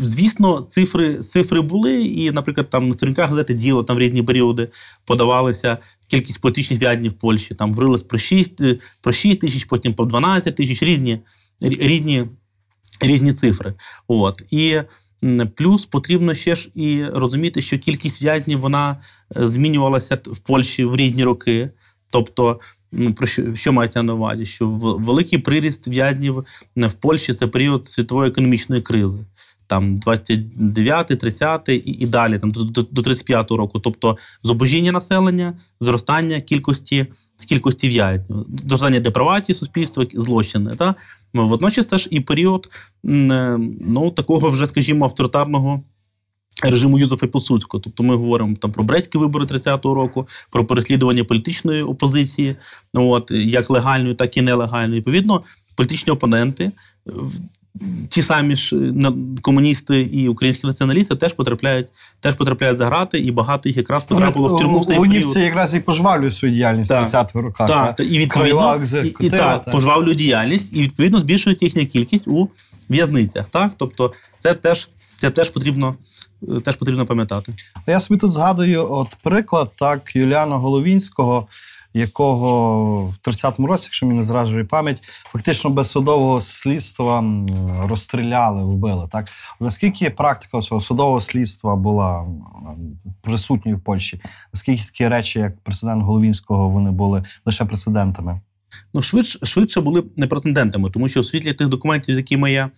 [0.01, 4.69] звісно, цифри, цифри були, і, наприклад, там на сторінках газети діло там в різні періоди
[5.05, 5.79] подавалися
[6.09, 7.55] кількість політичних в'язнів в Польщі.
[7.55, 11.21] Там говорилось про 6, е, про 6 тисяч, потім по 12 тисяч, різні,
[11.61, 12.25] різні,
[13.01, 13.75] різні цифри.
[14.09, 14.43] От.
[14.53, 14.81] І
[15.55, 18.97] плюс потрібно ще ж і розуміти, що кількість в'язнів вона
[19.37, 21.71] е, змінювалася в Польщі в різні роки.
[22.93, 24.45] Ну, про що, що мається на увазі?
[24.45, 26.45] Що великий приріст в'язнів
[26.77, 29.19] в Польщі це період світової економічної кризи.
[29.73, 33.81] Там 29, 30 і, і далі, там до, до, до 35 року.
[33.81, 37.07] Тобто зубожіння населення, зростання кількості,
[37.49, 40.77] кількості в'язнів, зростання депривації суспільства, злочини.
[40.77, 40.95] Та?
[41.35, 42.69] Водночас це ж і період
[43.05, 45.83] е, ну, такого вже, скажімо, авторитарного
[46.63, 47.81] режиму Юзефа Пілсудського.
[47.81, 52.57] Тобто ми говоримо там про Брестські вибори 30-го року, про переслідування політичної опозиції,
[52.95, 54.99] от, як легальної, так і нелегальної.
[54.99, 55.43] Відповідно,
[55.77, 56.73] політичні опоненти.
[58.09, 59.13] Ті самі ж е,
[59.43, 61.89] комуністи і українські націоналісти теж потрапляють,
[62.21, 65.37] теж потрапляють за грати, і багато їх якраз потрапило в тюрму в цей період.
[65.37, 67.69] якраз і пожвавлюють свою діяльність в 30-х роках.
[67.69, 68.03] Так, та?
[68.03, 69.71] і відповідно і, і, так, та.
[69.71, 72.49] пожвавлюють діяльність, і відповідно збільшують їхня кількість у
[72.91, 73.49] в'язницях.
[73.49, 73.73] Так?
[73.77, 75.95] Тобто це теж, це теж потрібно,
[76.43, 77.55] е, теж потрібно пам'ятати.
[77.87, 81.47] Я собі тут згадую от приклад так Юліана Головінського,
[81.95, 87.25] якого в 30-му році, якщо мені не зраджує пам'ять, фактично без судового слідства
[87.89, 89.09] розстріляли, вбили.
[89.13, 89.29] Так
[89.61, 92.27] наскільки практика цього судового слідства була
[93.21, 94.21] присутньою в Польщі?
[94.55, 98.41] Наскільки такі речі, як прецедент Головінського, вони були лише прецедентами?
[98.95, 102.71] Ну, швидше, швидше були не претендентами, тому що в світлі тих документів, з якими я.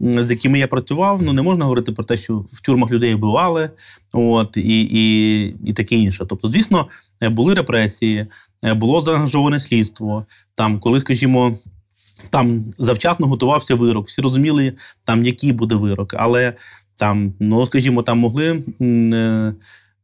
[0.00, 3.70] З якими я працював, ну не можна говорити про те, що в тюрмах людей вбивали,
[4.12, 6.26] от і, і, і таке інше.
[6.28, 6.88] Тобто, звісно,
[7.20, 8.26] були репресії,
[8.62, 10.26] було заангажоване слідство.
[10.54, 11.56] Там, коли, скажімо,
[12.30, 14.72] там завчасно готувався вирок, всі розуміли,
[15.06, 16.54] там який буде вирок, але
[16.96, 19.54] там, ну скажімо, там могли е,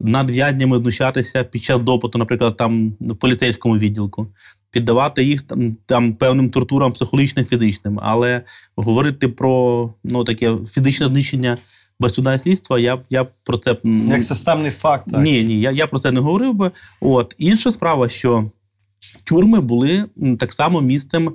[0.00, 4.26] над в'язнями знущатися під час допиту, наприклад, там в поліцейському відділку,
[4.70, 7.98] піддавати їх там, там певним тортурам психологічним, фізичним.
[8.02, 8.42] Але
[8.76, 11.58] говорити про ну таке фізичне знищення
[12.00, 15.20] без суда слідства, я, б- я про це ну, Як системний факт, так.
[15.22, 16.70] ні, ні, я, я про це не говорив би.
[17.00, 18.50] От інша справа, що
[19.24, 20.04] тюрми були
[20.38, 21.34] так само місцем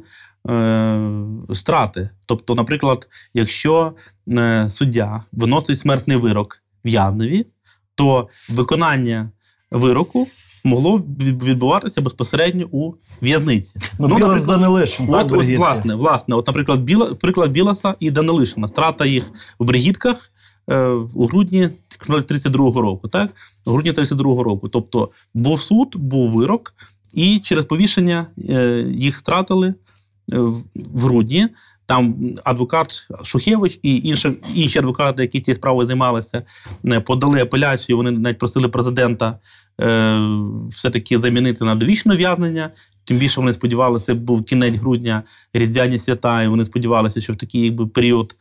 [0.50, 1.10] е,
[1.54, 2.10] страти.
[2.26, 3.94] Тобто, наприклад, якщо
[4.30, 7.46] е, суддя виносить смертний вирок в'язневі,
[7.96, 9.30] то виконання
[9.72, 10.28] вироку
[10.66, 13.80] могло від- відбуватися безпосередньо у в'язниці.
[14.00, 18.12] Ну, Білас наприклад, Данилишин, так, От, ось, власне, власне, от, наприклад, Біла, приклад Біласа і
[18.12, 18.68] Данилишина.
[18.68, 20.32] Страта їх в Бригітках е,
[21.14, 21.70] у грудні
[22.10, 23.08] 32-го року.
[23.08, 23.32] Так?
[23.66, 24.68] У грудні 32-го року.
[24.68, 26.74] Тобто був суд, був вирок,
[27.16, 29.74] і через повішення е, їх стратили е,
[30.76, 31.48] в грудні.
[31.86, 36.44] Там адвокат Шухевич і інші, інші адвокати, які цією справою займалися,
[36.86, 37.98] е, подали апеляцію.
[37.98, 39.40] Вони навіть просили президента
[39.82, 40.20] е,
[40.70, 42.70] все-таки замінити на довічне ув'язнення.
[43.06, 47.62] Тим більше вони сподівалися, був кінець грудня, різдвяні свята, і вони сподівалися, що в такий
[47.62, 48.36] якби, період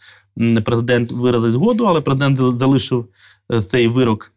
[0.65, 3.07] президент виразить згоду, але президент залишив
[3.53, 4.33] е, цей вирок,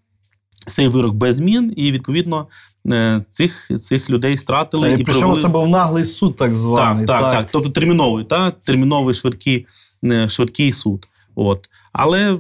[0.68, 2.48] цей вирок без змін, і відповідно
[2.94, 4.94] е, цих, цих людей стратили.
[5.00, 7.06] І причому провели- це був наглий суд, так званий.
[7.06, 7.50] так, так, так.
[7.52, 8.52] Тобто терміновий, та?
[8.52, 9.66] терміновий швидкий,
[10.04, 11.08] е, швидкий суд.
[11.36, 11.70] От.
[11.94, 12.40] Але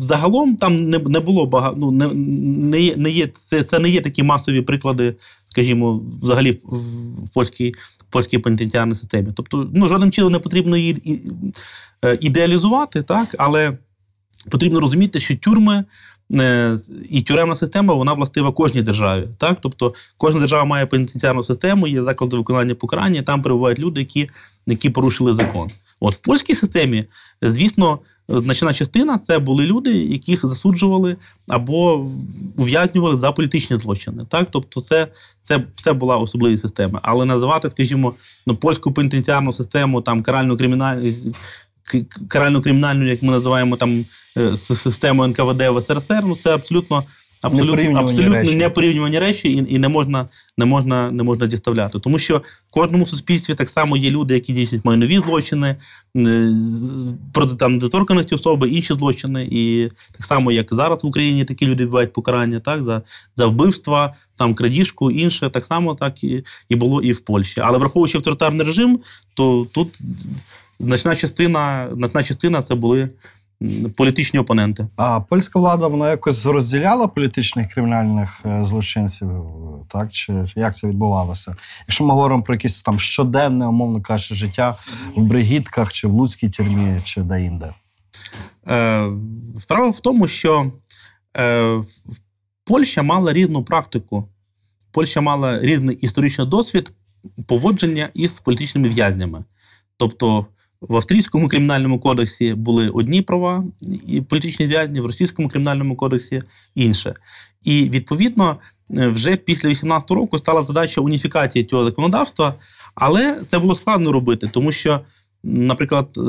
[0.00, 1.76] загалом там не, не було багато.
[1.78, 2.08] Ну, не,
[2.70, 5.14] не, є- не є, це, це не є такі масові приклади,
[5.54, 7.74] скажімо, взагалі в польській,
[8.10, 9.28] польській пенітенціарній системі.
[9.34, 11.22] Тобто, ну, жодним чином не потрібно її
[12.04, 13.34] е, ідеалізувати, так?
[13.38, 13.78] але
[14.50, 15.84] потрібно розуміти, що тюрми
[16.32, 16.78] е,
[17.10, 19.28] і тюремна система вона властива кожній державі.
[19.38, 19.58] Так?
[19.60, 24.30] Тобто кожна держава має пенітенціарну систему, є заклади виконання покарання, і там перебувають люди, які,
[24.66, 25.70] які порушили закон.
[26.04, 27.04] От в польській системі,
[27.42, 27.98] звісно,
[28.28, 31.16] значна частина це були люди, яких засуджували
[31.48, 32.10] або
[32.56, 34.24] ув'язнювали за політичні злочини.
[34.28, 34.48] Так?
[34.50, 35.08] Тобто, це,
[35.42, 36.98] це, це була особливість системи.
[37.02, 38.14] Але називати, скажімо,
[38.46, 41.12] ну, польську пенітенціарну систему там карально кримінальну
[42.28, 44.04] карально кримінальну, як ми називаємо там
[44.36, 47.04] е, систему НКВД в СРСР, ну це абсолютно.
[47.44, 48.56] Абсолютно, абсолютно речі.
[48.56, 50.28] непорівнювані речі, і, і не можна,
[50.58, 51.98] не можна, не можна діставляти.
[51.98, 52.38] Тому що
[52.68, 55.76] в кожному суспільстві так само є люди, які дійснюють майнові злочини,
[56.16, 56.52] е,
[57.32, 59.48] проти там недоторканості особи, інші злочини.
[59.50, 63.02] І так само, як зараз в Україні такі люди відбувають покарання, так за,
[63.36, 67.60] за вбивства, там крадіжку, інше, так само так і, і було і в Польщі.
[67.64, 69.00] Але враховуючи авторитарний режим,
[69.34, 69.98] то тут
[70.80, 73.08] значна частина, значна частина це були
[73.96, 74.86] політичні опоненти.
[74.96, 79.42] А польська влада вона якось розділяла політичних кримінальних е, злочинців, е,
[79.88, 81.56] так чи як це відбувалося?
[81.80, 84.76] Якщо ми говоримо про якесь там щоденне, умовно кажучи, життя
[85.16, 87.74] в бригітках, чи в Луцькій тюрмі, чи де-інде.
[88.68, 89.10] Е,
[89.60, 90.72] справа в тому, що
[91.36, 91.82] е,
[92.64, 94.28] Польща мала різну практику.
[94.90, 96.92] Польща мала різний історичний досвід
[97.46, 99.44] поводження із політичними в'язнями.
[99.96, 100.46] Тобто
[100.88, 103.64] в австрійському кримінальному кодексі були одні права
[104.06, 106.42] і політичні в'язні, в російському кримінальному кодексі
[106.74, 107.14] інше.
[107.64, 108.56] І відповідно,
[108.90, 112.54] е, вже після 18 року стала задача уніфікації цього законодавства,
[112.94, 115.00] але це було складно робити, тому що,
[115.42, 116.20] наприклад, е,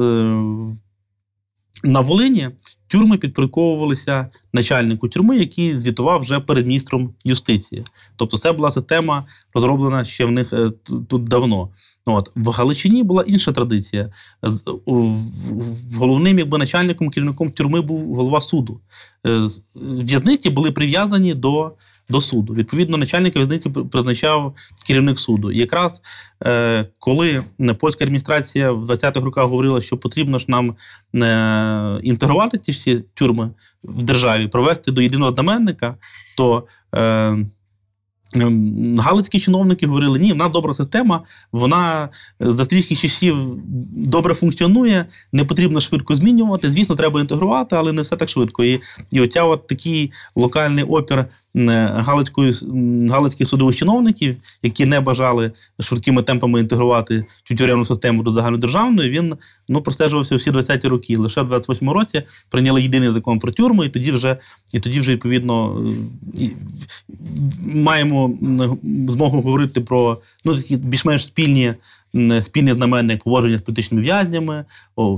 [1.83, 2.49] на Волині
[2.95, 7.83] тюрми підпорядковувалися начальнику тюрми, який звітував вже перед міністром юстиції.
[8.15, 9.23] Тобто, це була система
[9.53, 10.69] розроблена ще в них е,
[11.07, 11.69] тут давно.
[12.05, 14.09] От в Галичині була інша традиція.
[15.95, 18.79] Головним якби начальником, керівником тюрми був голова суду.
[19.27, 19.41] Е,
[19.75, 21.71] В'язниці були прив'язані до.
[22.09, 22.53] До суду.
[22.53, 24.55] Відповідно, начальника в'язниці призначав
[24.87, 25.51] керівник суду.
[25.51, 26.01] І якраз
[26.45, 27.43] е, коли
[27.79, 30.75] польська адміністрація в 20-х роках говорила, що потрібно ж нам
[31.15, 33.49] е, інтегрувати ці всі тюрми
[33.83, 35.95] в державі, провести до єдиного знаменника,
[36.37, 37.37] то е,
[38.97, 43.37] галицькі чиновники говорили: ні, в нас добра система, вона з австрійських часів
[43.91, 46.71] добре функціонує, не потрібно швидко змінювати.
[46.71, 48.63] Звісно, треба інтегрувати, але не все так швидко.
[48.63, 48.81] І,
[49.11, 51.25] і оця от такий локальний опір е,
[51.55, 58.31] галицької, м, галицьких судових чиновників, які не бажали швидкими темпами інтегрувати цю тюремну систему до
[58.31, 59.35] загальнодержавної, він
[59.69, 61.17] ну, простежувався всі 20-ті роки.
[61.17, 64.37] Лише в 28-му році прийняли єдиний закон про тюрми, і тоді вже,
[64.73, 65.81] і тоді вже відповідно
[66.41, 66.49] е,
[67.75, 68.37] маємо
[69.09, 71.73] змогу говорити про ну, такі більш-менш спільні.
[72.41, 74.65] Спільний знаменник поводження з політичними в'язнями,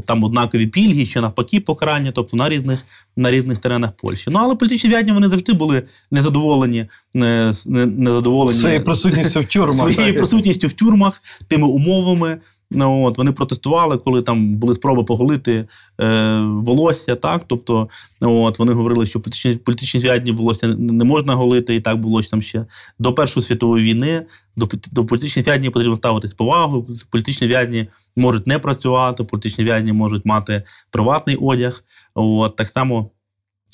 [0.07, 2.85] там однакові пільги, чи навпаки покарання, тобто на різних,
[3.17, 4.29] на різних теренах Польщі.
[4.33, 9.93] Ну але політичні в'язні вони завжди були незадоволені, не, не- незадоволені Своєю присутністю в тюрмах.
[9.93, 12.37] своєю присутністю в тюрмах, тими умовами.
[12.71, 15.67] Ну, от, вони протестували, коли там були спроби поголити
[16.01, 17.15] е, волосся.
[17.15, 17.43] Так?
[17.47, 17.89] Тобто,
[18.21, 22.41] от, вони говорили, що політичні, політичні зв'язні волосся не, можна голити, і так було там
[22.41, 22.65] ще
[22.99, 24.25] до Першої світової війни.
[24.57, 26.87] До, до політичних в'язнів потрібно ставитись з повагою.
[27.09, 31.83] Політичні в'язні можуть не працювати, політичні в'язні можуть мати приватний одяг.
[32.13, 33.11] От, так само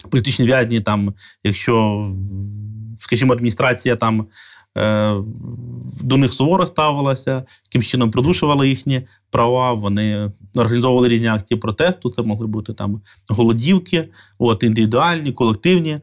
[0.09, 1.13] політичні в'язні, там,
[1.43, 2.05] якщо,
[2.97, 4.27] скажімо, адміністрація там.
[4.77, 5.15] Е,
[6.01, 9.01] До них суворо ставилася, яким чином придушували їхні
[9.31, 9.73] права.
[9.73, 12.09] Вони організовували різні акції протесту.
[12.09, 14.09] Це могли бути там голодівки,
[14.39, 15.99] от, індивідуальні, колективні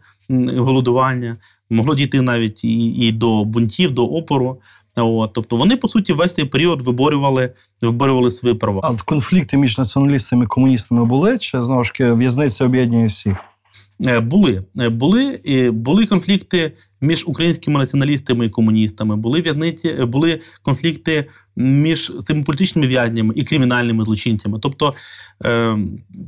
[0.57, 1.37] голодування.
[1.71, 4.61] Могло дійти навіть і, і до бунтів, до опору.
[4.97, 7.53] От, тобто вони, по суті, весь цей період виборювали,
[7.83, 8.81] виборювали свої права.
[8.85, 13.37] А конфлікти між націоналістами і комуністами були, чи знову ж в'язниця об'єднує всіх?
[14.07, 14.63] Е, Були.
[14.81, 15.41] Е, Були,
[15.73, 22.89] були конфлікти між українськими націоналістами і комуністами, були в'язниці, е, були конфлікти між цими політичними
[22.89, 24.59] в'язнями і кримінальними злочинцями.
[24.63, 24.95] Тобто
[25.45, 25.79] е,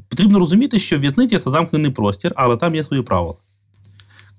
[0.08, 3.34] потрібно розуміти, що в'язниці це замкнений простір, але там є свої правила.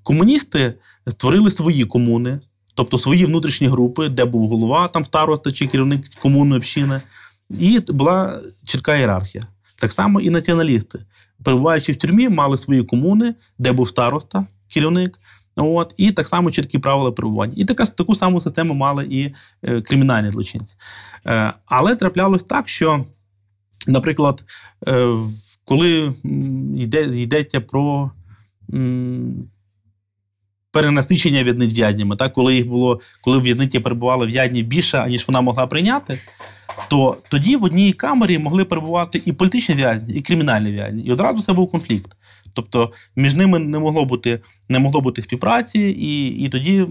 [0.04, 0.74] Комуністи
[1.08, 2.40] створили свої комуни,
[2.76, 7.02] тобто свої внутрішні групи, де був голова, там староста чи керівник комунної общини,
[7.60, 9.44] і була чітка ієрархія.
[9.76, 11.00] Так само і націоналісти
[11.44, 15.20] перебуваючи в тюрмі, мали свої комуни, де був староста, керівник.
[15.56, 17.54] От, і так само чіткі правила перебування.
[17.56, 19.34] І така, таку саму систему мали і
[19.64, 20.76] е, кримінальні злочинці.
[21.28, 23.06] Е, але траплялось так, що,
[23.88, 24.44] наприклад,
[24.88, 25.14] е,
[25.66, 26.14] коли
[26.78, 28.12] йде, йдеться про
[28.74, 29.50] м,
[30.72, 35.42] перенасичення в'язниць в'язнями, так, коли їх було, коли в в'язниці перебували в'язні більше, аніж вона
[35.42, 36.20] могла прийняти,
[36.90, 41.04] то тоді в одній камері могли перебувати і політичні в'язні, і кримінальні в'язні.
[41.04, 42.16] І одразу це був конфлікт.
[42.54, 46.86] Тобто між ними не могло бути не могло бути співпраці, і і тоді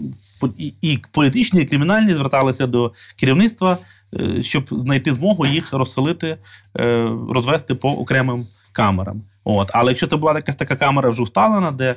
[0.58, 3.78] і, і політичні, і кримінальні зверталися до керівництва,
[4.20, 6.36] е, щоб знайти змогу їх розселити,
[6.78, 9.22] е, розвести по окремим камерам.
[9.44, 9.70] От.
[9.74, 11.94] Але якщо це була якась така камера вже усталена, де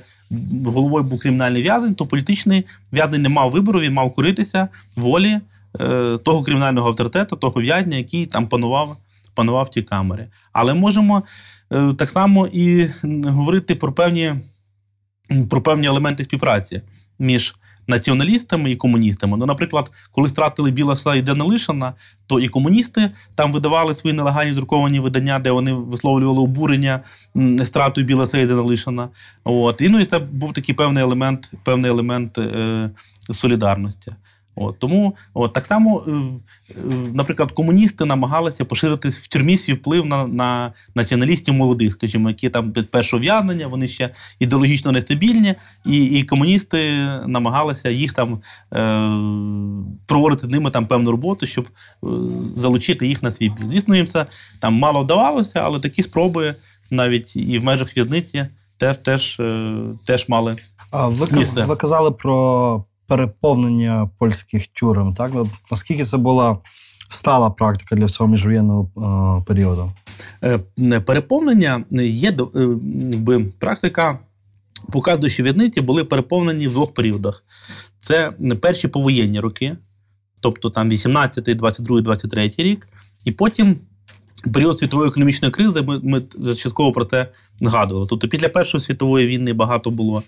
[0.65, 5.39] головою був кримінальний в'язень, то політичний в'язень не мав вибору, він мав коритися волі
[6.25, 8.97] того кримінального авторитету, того в'язня, який там панував
[9.35, 9.85] панував в тій.
[10.53, 11.23] Але можемо
[11.71, 12.87] е, так само і
[13.25, 14.35] говорити про певні,
[15.49, 16.81] про певні елементи співпраці
[17.19, 17.55] між
[17.87, 19.37] націоналістами і комуністами.
[19.37, 21.93] Ну, наприклад, коли стратили Білоса і Денелишина,
[22.27, 26.99] то і комуністи там видавали свої нелегальні друковані видання, де вони висловлювали обурення
[27.65, 29.09] стратою Білоса і Денелишина.
[29.43, 29.81] От.
[29.81, 32.89] І ну, і це був такий певний елемент, певний елемент е,
[33.31, 34.11] солідарності.
[34.55, 36.73] От, Тому от, так само, е, е,
[37.13, 42.71] наприклад, комуністи намагалися поширити в тюрмі свій вплив на на націоналістів молодих, скажімо, які там
[42.71, 48.41] без першого в'язнення, вони ще ідеологічно нестабільні, і і комуністи намагалися їх там
[48.73, 49.09] е,
[50.05, 52.07] проводити з ними там певну роботу, щоб е,
[52.55, 53.67] залучити їх на свій бік.
[53.67, 54.25] Звісно, їм це
[54.59, 56.55] там мало вдавалося, але такі спроби
[56.91, 58.45] навіть і в межах в'язниці
[58.77, 59.75] теж теж, е,
[60.05, 60.55] теж мали.
[60.91, 61.27] А ви,
[61.65, 65.13] ви казали про переповнення польських тюрем.
[65.13, 65.31] Так
[65.71, 66.57] наскільки це була
[67.09, 69.91] стала практика для всього міжвоєнного е, періоду?
[70.43, 70.59] Е,
[70.99, 72.67] переповнення є е,
[73.11, 74.19] якби, практика.
[74.91, 77.43] Показує, що в'язниці були переповнені в двох періодах.
[77.99, 78.31] Це
[78.61, 79.77] перші повоєнні роки,
[80.41, 82.87] тобто там 18, 22, 23 рік,
[83.25, 83.77] і потім
[84.53, 85.81] період світової економічної кризи.
[85.81, 86.21] Ми ми
[86.55, 87.27] частково про це
[87.61, 88.07] згадували.
[88.09, 90.23] Тобто, після Першої світової війни багато було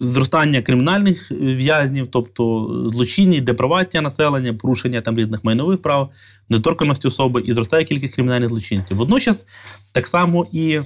[0.00, 6.10] зростання кримінальних в'язнів, тобто злочинні, деприваття населення, порушення там різних майнових прав,
[6.50, 8.96] недоторканості особи і зростає кількість кримінальних злочинців.
[8.96, 9.44] Водночас
[9.92, 10.80] так само і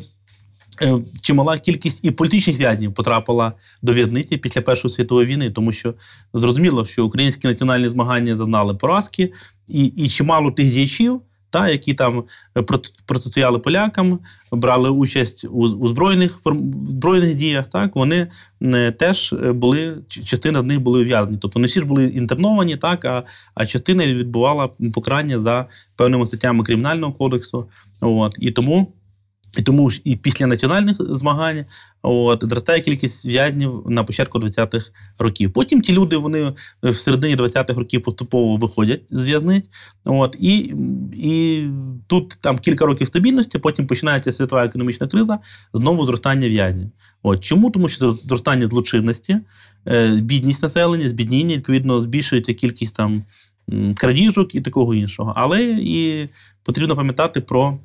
[0.83, 3.53] е, чимала кількість і політичних в'язнів потрапила
[3.83, 5.95] до в'язниці після Першої світової війни, тому що
[6.35, 9.33] зрозуміло, що українські національні змагання зазнали поразки,
[9.69, 11.21] і, і чимало тих діячів
[11.55, 12.25] та, які там
[12.59, 12.63] е,
[13.07, 14.19] протистояли полякам,
[14.53, 16.41] брали участь у у збройних
[16.89, 17.69] збройних діях.
[17.69, 18.27] Так вони
[18.63, 21.39] е, теж е, були частина з них були ув'язнені.
[21.41, 23.23] Тобто не всі ж були інтерновані, так а
[23.55, 27.69] а частина відбувала покарання за певними статтями кримінального кодексу.
[28.01, 28.93] От і тому.
[29.57, 31.65] І тому ж і після національних змагань
[32.03, 35.53] от, зростає кількість в'язнів на початку 20-х років.
[35.53, 39.65] Потім ті люди вони в середині 20-х років поступово виходять з в'язниць.
[40.05, 40.75] От, І
[41.17, 41.65] і
[42.07, 45.39] тут там кілька років стабільності, потім починається світова економічна криза,
[45.73, 46.91] знову зростання в'язнів.
[47.23, 47.71] От, Чому?
[47.71, 49.37] Тому що зростання злочинності,
[49.89, 53.23] е, бідність населення, збідніння, відповідно, збільшується кількість там
[53.97, 55.33] крадіжок і такого іншого.
[55.37, 56.29] Але і
[56.63, 57.79] потрібно пам'ятати про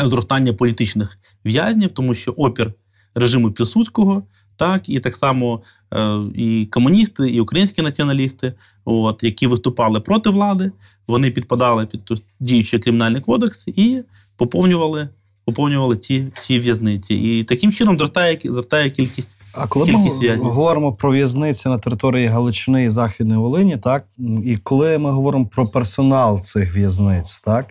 [0.00, 2.72] зростання політичних в'язнів, тому що опір
[3.14, 4.22] режиму Пілсудського,
[4.56, 5.62] так і так само
[5.94, 8.52] е, і комуністи, і українські націоналісти,
[8.84, 10.72] от, які виступали проти влади,
[11.06, 12.02] вони підпадали під
[12.40, 14.02] діючий кримінальний кодекс і
[14.36, 15.08] поповнювали
[15.44, 17.14] поповнювали ті ті в'язниці.
[17.14, 19.28] І таким чином зростає зростає кількість.
[19.54, 24.06] А коли ми говоримо про в'язниці на території Галичини і Західної Волині, так
[24.44, 27.66] і коли ми говоримо про персонал цих в'язниць, так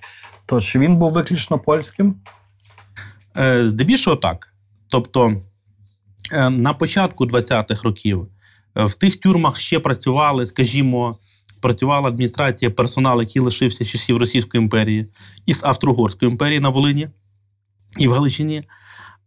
[0.45, 2.15] то чи він був виключно польським?
[3.37, 4.53] Е, здебільшого так.
[4.87, 5.41] Тобто
[6.31, 8.27] е, на початку 20-х років
[8.75, 11.17] е, в тих тюрмах ще працювали, скажімо,
[11.61, 15.07] працювала адміністрація персонал, який лишився з часів Російської імперії
[15.45, 17.07] і з Австро-Угорської імперії на Волині
[17.97, 18.63] і в Галичині.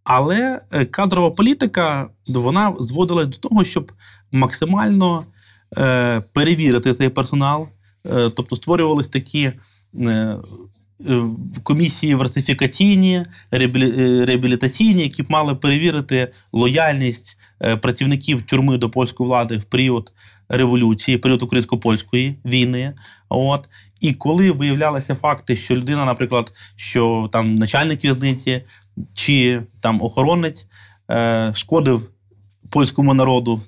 [0.05, 3.93] Але кадрова політика вона зводилась до того, щоб
[4.33, 5.25] максимально
[5.79, 7.69] е, перевірити цей персонал.
[8.07, 9.53] Е, тобто створювалися такі
[10.01, 10.37] е,
[11.09, 11.23] Е,
[11.63, 13.17] комісії вертифікаційні,
[13.53, 13.59] е,
[14.27, 20.13] реабілітаційні, які б мали перевірити лояльність е, працівників тюрми до польської влади в період
[20.49, 22.93] революції, період українсько-польської війни.
[23.29, 23.69] От.
[24.01, 28.63] І коли виявлялися факти, що людина, наприклад, що там начальник в'язниці
[29.15, 30.67] чи там охоронець
[31.11, 32.11] е, шкодив
[32.71, 33.61] польському народу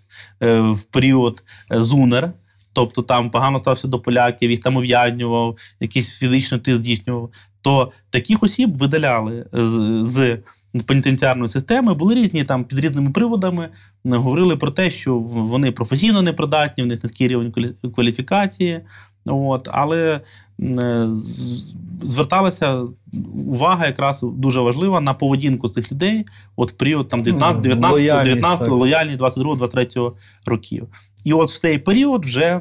[0.43, 2.33] е, в період зунер.
[2.73, 7.31] Тобто там погано стався до поляків, їх там ув'язнював, якийсь фізичний тиск здійснював.
[7.63, 10.39] То таких осіб видаляли з, з
[10.87, 13.69] пенітенціарної системи, були різні там під різними приводами.
[14.05, 17.53] Говорили про те, що вони професійно непридатні, в них низький рівень
[17.95, 18.81] кваліфікації.
[19.27, 20.21] От, Але е,
[22.03, 22.83] зверталася
[23.47, 26.27] увага якраз дуже важлива на поведінку цих людей
[26.57, 30.11] от в період там 19, 19, 19 лояльність 22, 23
[30.47, 30.89] років.
[31.25, 32.61] І от в цей період вже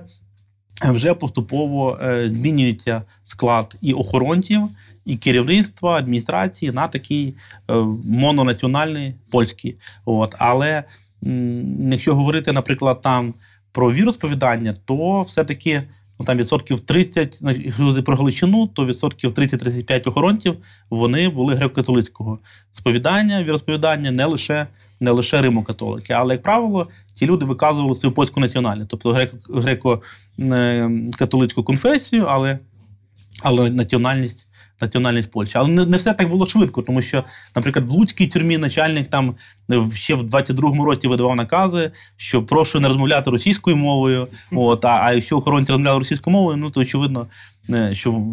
[0.83, 4.61] вже поступово е, змінюється склад і охоронців,
[5.05, 7.35] і керівництва адміністрації на такий
[7.69, 7.73] е,
[8.05, 9.75] мононаціональний польський.
[10.05, 10.35] От.
[10.39, 10.83] Але
[11.91, 13.33] якщо говорити, наприклад, там
[13.71, 15.83] про віросповідання, то все-таки
[16.19, 20.55] ну, там відсотків 30, ну, якщо про Галичину, то відсотків 30-35 охоронців
[20.89, 22.37] вони були греко-католицького
[22.71, 24.67] сповідання, віросповідання, не лише,
[24.99, 26.13] не лише римо-католики.
[26.13, 30.01] Але, як правило, ті люди виказували свою польську національність, тобто греко-
[30.39, 32.59] греко-католицьку конфесію, але,
[33.43, 34.44] але національність.
[34.81, 35.53] Національність Польщі.
[35.55, 37.23] Але не, не все так було швидко, тому що,
[37.55, 39.35] наприклад, в Луцькій тюрмі начальник там
[39.71, 44.27] е, ще в 22-му році видавав накази, що прошу не розмовляти російською мовою.
[44.51, 47.27] От, а, а якщо охоронці розмовляли російською мовою, ну то очевидно,
[47.69, 48.23] е, що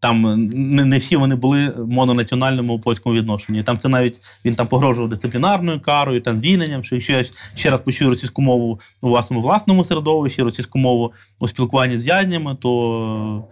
[0.00, 3.62] там не, не всі вони були мононаціональному у польському відношенні.
[3.62, 6.84] Там це навіть він там погрожував дисциплінарною карою, там звільненням.
[6.84, 7.24] Що якщо я
[7.54, 12.56] ще раз почую російську мову у власному власному середовищі, російську мову у спілкуванні з яднями,
[12.60, 13.48] то.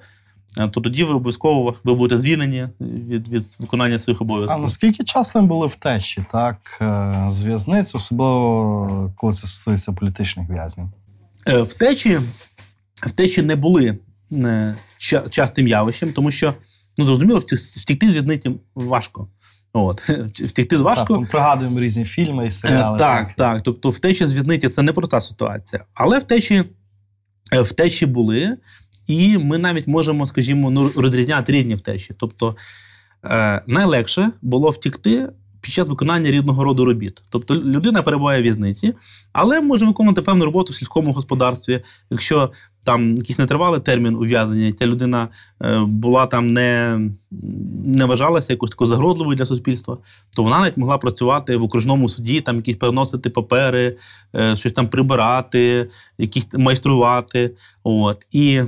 [0.58, 5.42] Е, То тоді ви обов'язково ви будете звільнені від, від виконання своїх А наскільки часто
[5.42, 10.86] були втечі, так, е, з в'язниць, особливо коли це стосується політичних в'язнів?
[11.48, 12.20] Е, Втечі,
[12.94, 13.98] втечі не були
[15.30, 16.54] частим явищем, тому що,
[16.98, 19.28] ну зрозуміло, втік- втікти з в'язниці важко.
[19.72, 20.00] От.
[20.40, 21.04] Втікти важко.
[21.14, 22.98] Так, ми пригадуємо різні фільми і серіали.
[22.98, 23.62] Так, так.
[23.62, 25.84] Тобто втечі з в'язниці це непроста ситуація.
[25.94, 26.64] Але втечі,
[27.62, 28.56] втечі були,
[29.06, 32.14] і ми навіть можемо, скажімо, ну, розрізняти різні втечі.
[32.18, 32.56] Тобто
[33.24, 35.28] е, найлегше було втікти
[35.66, 37.22] під час виконання рідного роду робіт.
[37.30, 38.94] Тобто людина перебуває в в'язниці,
[39.32, 41.80] але може виконувати певну роботу в сільському господарстві.
[42.10, 42.52] Якщо
[42.84, 45.28] там якийсь нетривалий термін ув'язнення, ця людина
[45.62, 47.00] е, була там не,
[47.84, 49.98] не вважалася якось такою загрозливою для суспільства,
[50.36, 53.96] то вона навіть могла працювати в окружному суді, там якісь переносити папери,
[54.36, 57.54] е, щось там прибирати, якісь майструвати.
[57.84, 58.26] От.
[58.32, 58.62] І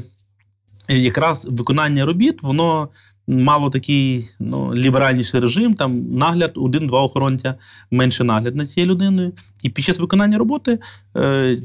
[0.89, 2.89] якраз виконання робіт, воно
[3.29, 7.55] мало такий ну, ліберальніший режим, там нагляд, один-два охоронця,
[7.91, 9.33] менше нагляд над цією людиною.
[9.63, 10.79] І під час виконання роботи
[11.17, 11.57] е,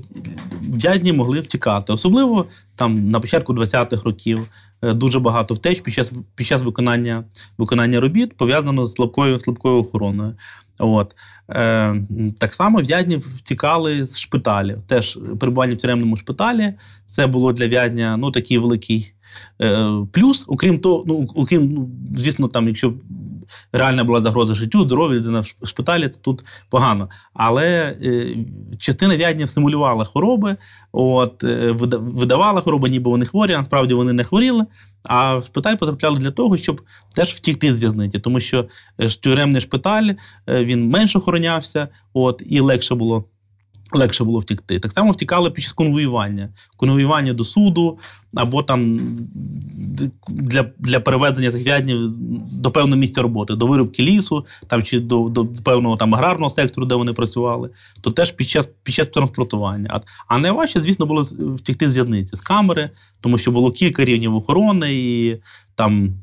[0.62, 1.94] в'язні могли втікати.
[1.94, 2.46] Особливо
[2.76, 4.48] там на початку 20-х років
[4.82, 7.24] е, дуже багато втеч під час, під час виконання,
[7.58, 10.36] виконання робіт пов'язано з слабкою, слабкою охороною.
[10.80, 11.16] От.
[11.50, 11.96] Е,
[12.40, 14.82] так само в'язні втікали з шпиталів.
[14.82, 16.74] Теж перебування в тюремному шпиталі
[17.06, 19.14] це було для в'язня ну, такий великий
[19.62, 20.46] е, плюс.
[20.48, 22.94] Окрім того, ну, окрім, ну, звісно, там, якщо
[23.72, 27.10] реальна була загроза життю, здоров'ю людина в шпиталі, то тут погано.
[27.34, 28.36] Але е,
[28.80, 30.56] частина в'язнів симулювала хвороби,
[30.92, 34.66] от, е, видавала хвороби, ніби вони хворі, насправді вони не хворіли.
[35.10, 36.82] А в шпиталь потрапляли для того, щоб
[37.16, 38.66] теж втікти з в'язниці, тому що
[39.00, 40.10] е, тюремний шпиталь
[40.48, 43.26] він менше охоронявся, от, і легше було.
[43.94, 44.80] Легше було втікти.
[44.80, 46.50] Так само втікали під час конвоювання.
[46.78, 48.00] Конвоювання до суду,
[48.36, 49.00] або там
[50.28, 51.98] для, для переведення цих в'язнів
[52.52, 56.88] до певного місця роботи, до вирубки лісу, там, чи до, до певного там аграрного сектору,
[56.88, 57.70] де вони працювали,
[58.02, 59.88] то теж під час, під час транспортування.
[59.90, 61.22] А, а найважче, звісно, було
[61.56, 62.90] втікти з в'язниці, з камери,
[63.22, 65.38] тому що було кілька рівнів охорони, і
[65.76, 66.14] там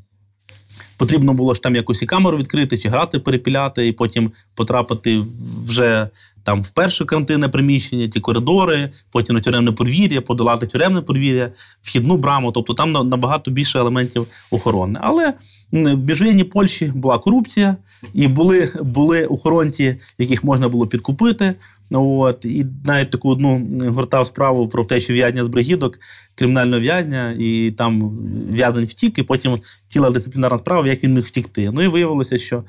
[1.01, 5.23] потрібно було ж там якусь і камеру відкрити, чи грати перепіляти, і потім потрапити
[5.65, 6.09] вже
[6.43, 12.17] там в перше карантинне приміщення, ті коридори, потім на тюремне подвір'я, подолати тюремне подвір'я, вхідну
[12.17, 12.51] браму.
[12.51, 14.99] Тобто там набагато більше елементів охорони.
[15.03, 15.33] Але
[15.71, 17.75] в біжвенні Польщі була корупція,
[18.13, 21.53] і були, були охоронці, яких можна було підкупити.
[21.93, 25.99] От, і навіть таку одну гортав справу про те, що в'язня з бригідок,
[26.35, 28.17] кримінального в'язня, і там
[28.51, 31.71] в'язень втік, і потім ціла дисциплінарна справа, як він міг втікти.
[31.73, 32.63] Ну і виявилося, що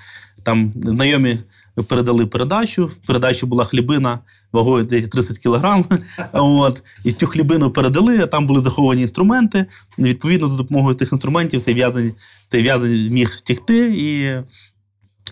[0.45, 1.39] там знайомі
[1.75, 2.87] передали передачу.
[2.87, 4.19] В передачі була хлібина
[4.53, 5.85] вагою десь 30 кілограм.
[6.33, 9.67] От, і цю хлібину передали, а там були заховані інструменти.
[9.99, 12.13] І, відповідно, за допомогою тих інструментів цей в'язень,
[12.49, 13.95] цей в'язень міг втікти.
[13.97, 14.37] І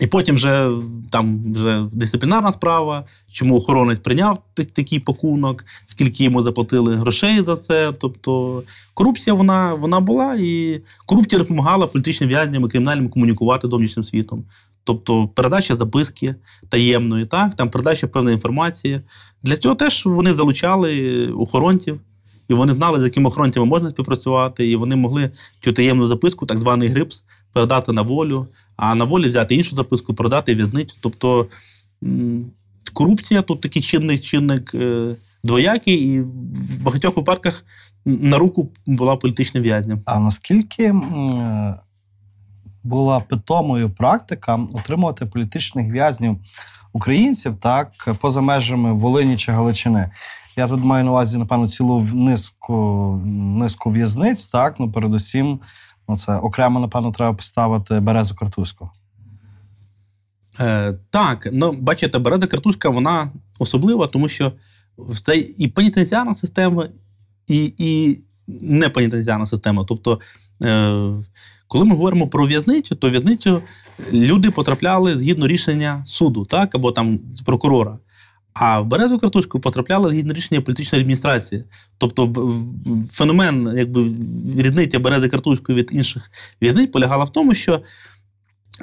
[0.01, 0.71] і потім вже
[1.09, 7.91] там вже дисциплінарна справа, чому охоронець прийняв такий пакунок, скільки йому заплатили грошей за це.
[7.91, 8.63] Тобто
[8.93, 14.43] корупція вона, вона була, і корупція допомагала політичним в'язням і кримінальним комунікувати з зовнішнім світом.
[14.83, 16.35] Тобто передача записки
[16.69, 19.01] таємної, так, там передача певної інформації.
[19.43, 21.99] Для цього теж вони залучали охоронців,
[22.47, 25.31] і вони знали, з якими охоронцями можна співпрацювати, і вони могли
[25.63, 27.23] цю таємну записку, так званий грипс,
[27.53, 30.97] передати на волю, а на волі взяти іншу записку, продати в'язницю.
[31.01, 31.47] Тобто
[32.93, 37.65] корупція тут такий чинник, чинник е, двоякий, і в багатьох випадках
[38.05, 40.01] на руку була політичним в'язням.
[40.05, 40.93] А наскільки е,
[42.83, 46.37] була питомою практика отримувати політичних в'язнів
[46.93, 50.11] українців так поза межами Волині чи Галичини?
[50.55, 55.59] Я тут маю на увазі, напевно, цілу низку, низку в'язниць, так, ну передусім,
[56.11, 58.89] Ну, це окремо, напевно, треба поставити березу картузьку.
[60.59, 64.53] Е, так, ну бачите, Береда Картузька вона особлива, тому що
[65.23, 66.87] це і пенітенціарна система,
[67.47, 69.85] і, і не пенітенціарна система.
[69.87, 70.19] Тобто,
[70.63, 71.13] е,
[71.71, 73.61] коли ми говоримо про в'язницю, то в'язницю
[74.13, 77.97] люди потрапляли згідно рішення суду, так, або там прокурора.
[78.53, 81.63] А в Березу Картузьку потрапляли згідно рішення політичної адміністрації.
[81.97, 82.49] Тобто
[83.11, 84.05] феномен якби,
[84.57, 86.31] різниця Берези Картузької від інших
[86.61, 87.81] в'язниць полягала в тому, що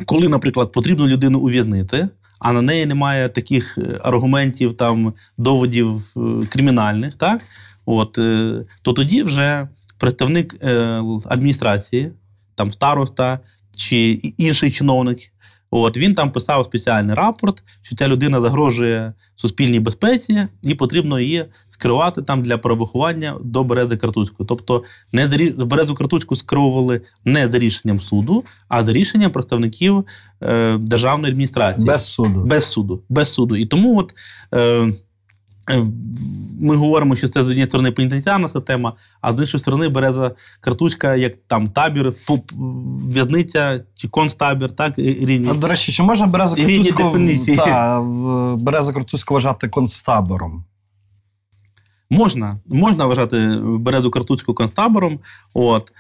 [0.06, 2.08] коли, наприклад, потрібно людину ув'язнити,
[2.40, 7.40] а на неї немає таких е, аргументів, там, доводів е, кримінальних, так?
[7.86, 10.54] От, е, то тоді вже представник
[11.24, 12.12] адміністрації,
[12.58, 13.40] там староста
[13.76, 15.18] чи інший чиновник,
[15.70, 21.44] от, він там писав спеціальний рапорт, що ця людина загрожує суспільній безпеці, і потрібно її
[21.68, 24.46] скерувати там для перевиховання до Берези Картузької.
[24.46, 25.26] Тобто не
[25.58, 30.04] за Березу Картузьку скеровували не за рішенням суду, а за рішенням представників
[30.42, 31.86] е, державної адміністрації.
[31.86, 32.40] Без суду.
[32.40, 33.02] Без суду.
[33.08, 33.56] Без суду.
[33.56, 34.14] І тому от.
[34.54, 34.92] Е,
[36.60, 40.30] ми говоримо, що це з однієї сторони пенітенціарна система, а з іншої сторони береза
[40.60, 42.12] картузька, як там табір,
[43.08, 45.48] в'язниця чи концтабір, так, і- і.
[45.50, 46.92] А, до речі, чи можна березу І різні
[47.56, 48.00] та,
[48.58, 50.64] березу картузьку вважати концтабором?
[52.10, 55.18] Можна, можна вважати березу картузьку концтабором.
[55.54, 55.92] От.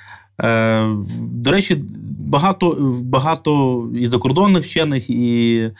[0.42, 1.84] Е, до речі,
[2.18, 5.72] багато, багато і закордонних вчених, і е,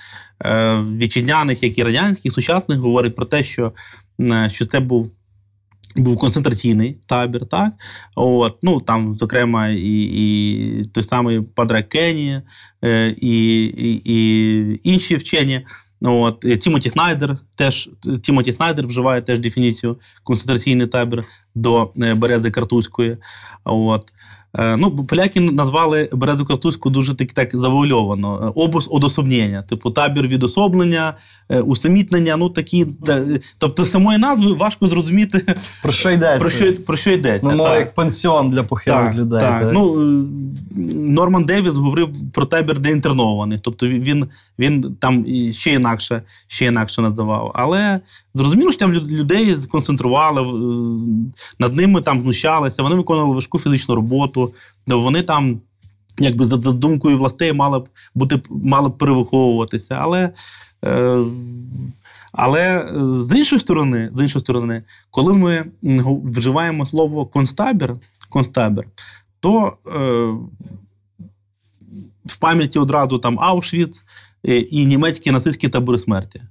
[0.98, 3.72] вітчизняних, як і радянських, сучасних говорять про те, що,
[4.20, 5.10] е, що це був.
[5.96, 7.72] Був концентраційний табір, так?
[8.16, 12.40] От, ну, там, зокрема, і, і той самий Падре Кенні,
[12.84, 15.66] е, і, і, і інші вчені.
[16.00, 17.90] От, е, Тімоті Снайдер теж
[18.22, 21.24] Тімоті Снайдер вживає теж дефініцію концентраційний табір
[21.54, 23.16] до е, Берези Картузької.
[23.64, 24.12] От.
[24.54, 28.40] Е, Ну, поляки назвали Березу Картузьку дуже так, так завуальовано.
[28.46, 31.14] Е, Обус одособнення, типу табір відособлення,
[31.48, 32.36] е, усамітнення.
[32.36, 32.86] Ну такі,
[33.58, 36.38] тобто з самої назви важко зрозуміти, Про що йдеться?
[36.38, 37.52] про що, про що йдеться.
[37.56, 37.78] Ну, Так.
[37.78, 39.40] як пансіон для похилих Так, людей.
[39.40, 39.62] так.
[39.62, 39.70] так?
[39.74, 39.94] Ну,
[40.96, 43.60] Норман Девіс говорив про табір для інтернованих.
[43.60, 44.26] Тобто він,
[44.58, 47.52] він там ще інакше, ще інакше називав.
[47.54, 48.00] Але
[48.34, 50.46] зрозуміло, що там людей сконцентрували,
[51.58, 54.37] над ними там знущалися, вони виконували важку фізичну роботу,
[54.86, 55.60] вони там.
[56.20, 59.98] Якби за думкою властей мали б бути мали б перевиховуватися.
[60.00, 60.32] Але,
[60.84, 61.24] е,
[62.32, 65.64] але з іншої сторони, з іншої сторони, коли ми
[66.24, 67.94] вживаємо слово концтабір,
[68.28, 68.84] концтабір,
[69.40, 69.90] то е,
[72.26, 74.04] в пам'яті одразу там Аушвіц
[74.42, 76.42] і німецькі нацистські табори смерті.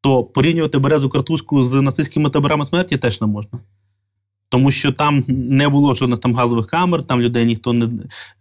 [0.00, 3.58] То порівнювати березу картузьку з нацистськими таборами смерті теж не можна.
[4.50, 7.88] Тому що там не було жодних там газових камер, там людей ніхто не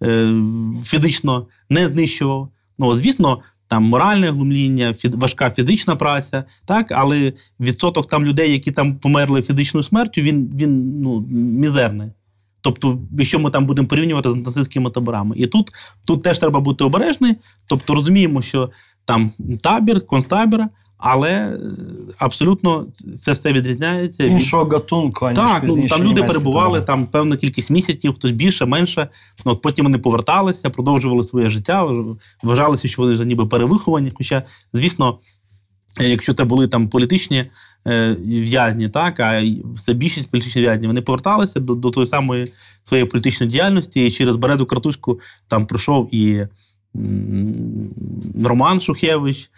[0.03, 0.33] е,
[0.83, 2.49] фізично не знищував.
[2.79, 8.71] Ну, звісно, там моральне глумління, фі- важка фізична праця, так, але відсоток там людей, які
[8.71, 12.09] там померли фізичною смертю, він, він ну, мізерний.
[12.61, 15.35] Тобто, якщо ми там будемо порівнювати з нацистськими таборами.
[15.37, 15.71] І тут,
[16.07, 17.35] тут теж треба бути обережний.
[17.67, 18.69] Тобто розуміємо, що
[19.05, 19.31] там
[19.61, 20.67] табір, концтабір,
[20.99, 21.59] але е,
[22.17, 22.87] абсолютно
[23.19, 27.69] це все відрізняється від Іншого гатунку, аніж так, ну, там люди перебували там певну кількість
[27.69, 29.07] місяців, хтось більше, менше.
[29.45, 31.87] Ну, От потім вони поверталися, продовжували своє життя,
[32.43, 34.11] вважалося, що вони вже ніби перевиховані.
[34.15, 34.43] Хоча,
[34.73, 35.19] звісно,
[36.01, 37.45] е, якщо це були там політичні
[37.87, 39.43] е, в'язні, так, а
[39.73, 42.47] все більшість політичних в'язнів, вони поверталися до, до тої самої
[42.83, 46.47] своєї політичної діяльності, і через Береду Картузьку там прийшов і
[48.43, 49.51] Роман Шухевич,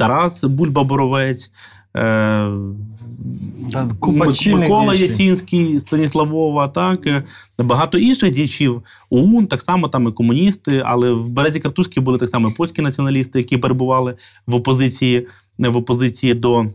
[0.00, 0.44] Тарас.
[1.96, 2.50] Е,
[3.98, 4.94] купа Мик- чільних Микола.
[4.94, 7.24] Ясінський, Станіславова, так, е,
[7.58, 8.82] багато інших діячів.
[9.10, 12.82] ОУН, так само там і комуністи, але в Березі Картузькій були так само і польські
[12.82, 14.14] націоналісти, які перебували
[14.46, 15.26] в опозиції,
[15.58, 16.66] в опозиції до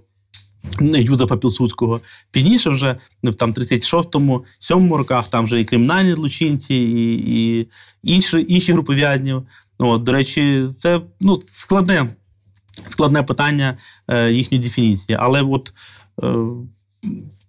[0.81, 1.99] Юзефа Пілсудського.
[2.31, 7.13] Пізніше вже в там 36-му, 7-му роках там вже і кримінальні злочинці, і,
[7.59, 7.67] і
[8.03, 9.43] інші, інші групи в'язнів.
[9.79, 12.05] До речі, це ну, складне,
[12.87, 13.77] складне питання
[14.07, 15.17] е, їхньої дефініції.
[15.21, 15.73] Але от
[16.23, 16.35] е,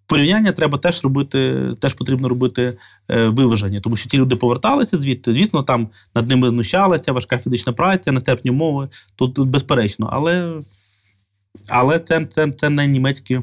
[0.06, 2.78] порівняння треба теж робити, теж потрібно робити
[3.10, 5.32] е, виваження, тому що ті люди поверталися звідти.
[5.32, 8.88] Звісно, там над ними знущалися, важка фізична праця, нестерпні умови.
[9.16, 10.08] Тут безперечно.
[10.12, 10.60] Але,
[11.68, 13.40] але це, це, це не німецькі,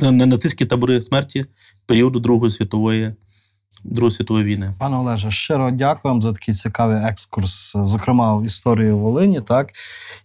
[0.00, 1.46] не нацистські табори смерті
[1.86, 3.14] періоду Другої світової
[3.84, 4.74] Другої світової війни.
[4.78, 9.72] Пане Олеже, щиро дякую вам за такий цікавий екскурс, зокрема в історію Волині, так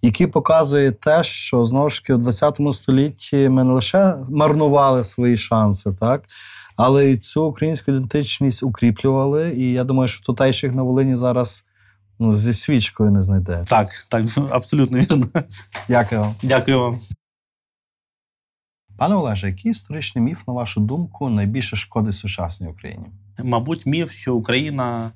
[0.02, 5.38] який показує те, що знову ж таки у 20 столітті ми не лише марнували свої
[5.38, 6.24] шанси, так,
[6.76, 9.54] але й цю українську ідентичність укріплювали.
[9.58, 11.66] І я думаю, що тутейших на Волині зараз
[12.20, 13.64] ну, зі свічкою не знайде.
[13.68, 15.26] Так, так, абсолютно вірно.
[15.90, 16.36] Дякую вам.
[16.44, 17.00] Дякую вам.
[19.02, 23.06] Пане Олеже, який історичний міф, на вашу думку, найбільше шкодить сучасній Україні?
[23.44, 25.12] Мабуть, міф, що Україна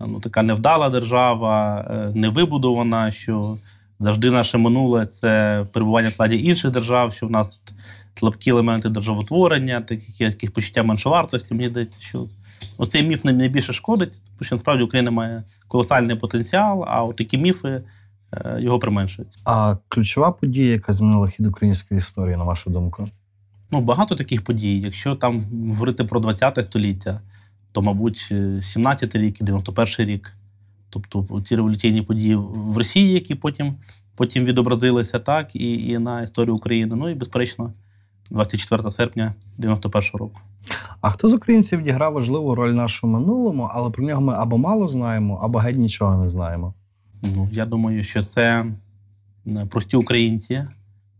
[0.00, 3.56] ну, така невдала держава, е, невибудована, що
[3.98, 7.60] завжди наше минуле це перебування в складі інших держав, що в нас
[8.14, 11.54] слабкі елементи державотворення, такі яких почуття меншовартості.
[11.54, 12.26] Мені здається, що
[12.78, 17.82] оцей міф найбільше шкодить, тому що насправді Україна має колосальний потенціал, а от такі міфи
[18.58, 19.38] його применшують.
[19.44, 23.08] А ключова подія, яка змінила хід української історії, на вашу думку?
[23.72, 24.80] Ну, багато таких подій.
[24.80, 27.20] Якщо там говорити про 20 століття,
[27.72, 30.32] то, мабуть, е, 17 рік і 91 рік.
[30.90, 33.74] Тобто ці революційні події в Росії, які потім,
[34.16, 36.96] потім відобразилися, так, і, і на історію України.
[36.96, 37.72] Ну і, безперечно,
[38.30, 40.40] 24 серпня 91 року.
[41.00, 44.88] А хто з українців відіграв важливу роль нашому минулому, але про нього ми або мало
[44.88, 46.74] знаємо, або геть нічого не знаємо.
[47.22, 48.64] Ну, я думаю, що це
[49.46, 50.64] е, прості українці,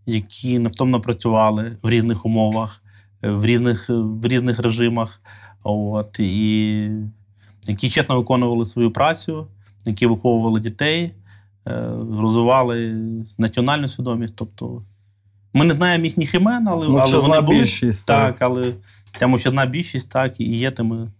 [0.06, 2.82] які невтомно працювали в різних умовах,
[3.22, 5.20] е, в різних, в різних режимах,
[5.64, 6.90] от, і
[7.66, 9.46] які чесно виконували свою працю,
[9.86, 11.14] які виховували дітей,
[11.68, 12.94] е, розвивали
[13.38, 14.34] національну свідомість.
[14.36, 14.82] Тобто,
[15.54, 18.42] ми не знаємо їхніх імен, але, але Мовчазна вони були більшість, так, так.
[18.42, 18.72] але
[19.18, 21.10] ця мовчазна більшість так і є тими,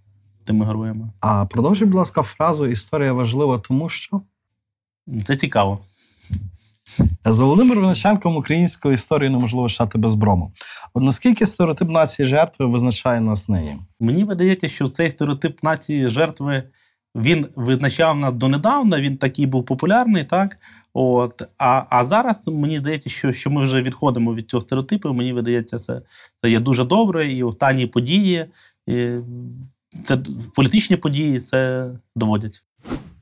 [0.45, 1.11] тими героями.
[1.21, 4.21] А продовжуй, будь ласка, фразу Історія важлива, тому що
[5.25, 5.79] Це цікаво.
[7.25, 10.53] за Володимиром Винниченком українську історію неможливо читати без брому.
[10.95, 13.77] От наскільки стереотип нації жертви визначає нас нині?
[14.01, 16.63] Мені видається, що цей стереотип нації жертви
[17.15, 20.59] він визначав нас донедавна, він такий був популярний, так?
[20.95, 25.13] От, а, а зараз мені здається, що, що ми вже відходимо від цього стереотипу.
[25.13, 26.03] Мені видається, це,
[26.43, 27.33] це є дуже добре.
[27.33, 28.47] І останні події,
[28.87, 29.11] і
[30.05, 30.19] це
[30.55, 32.63] політичні події це доводять.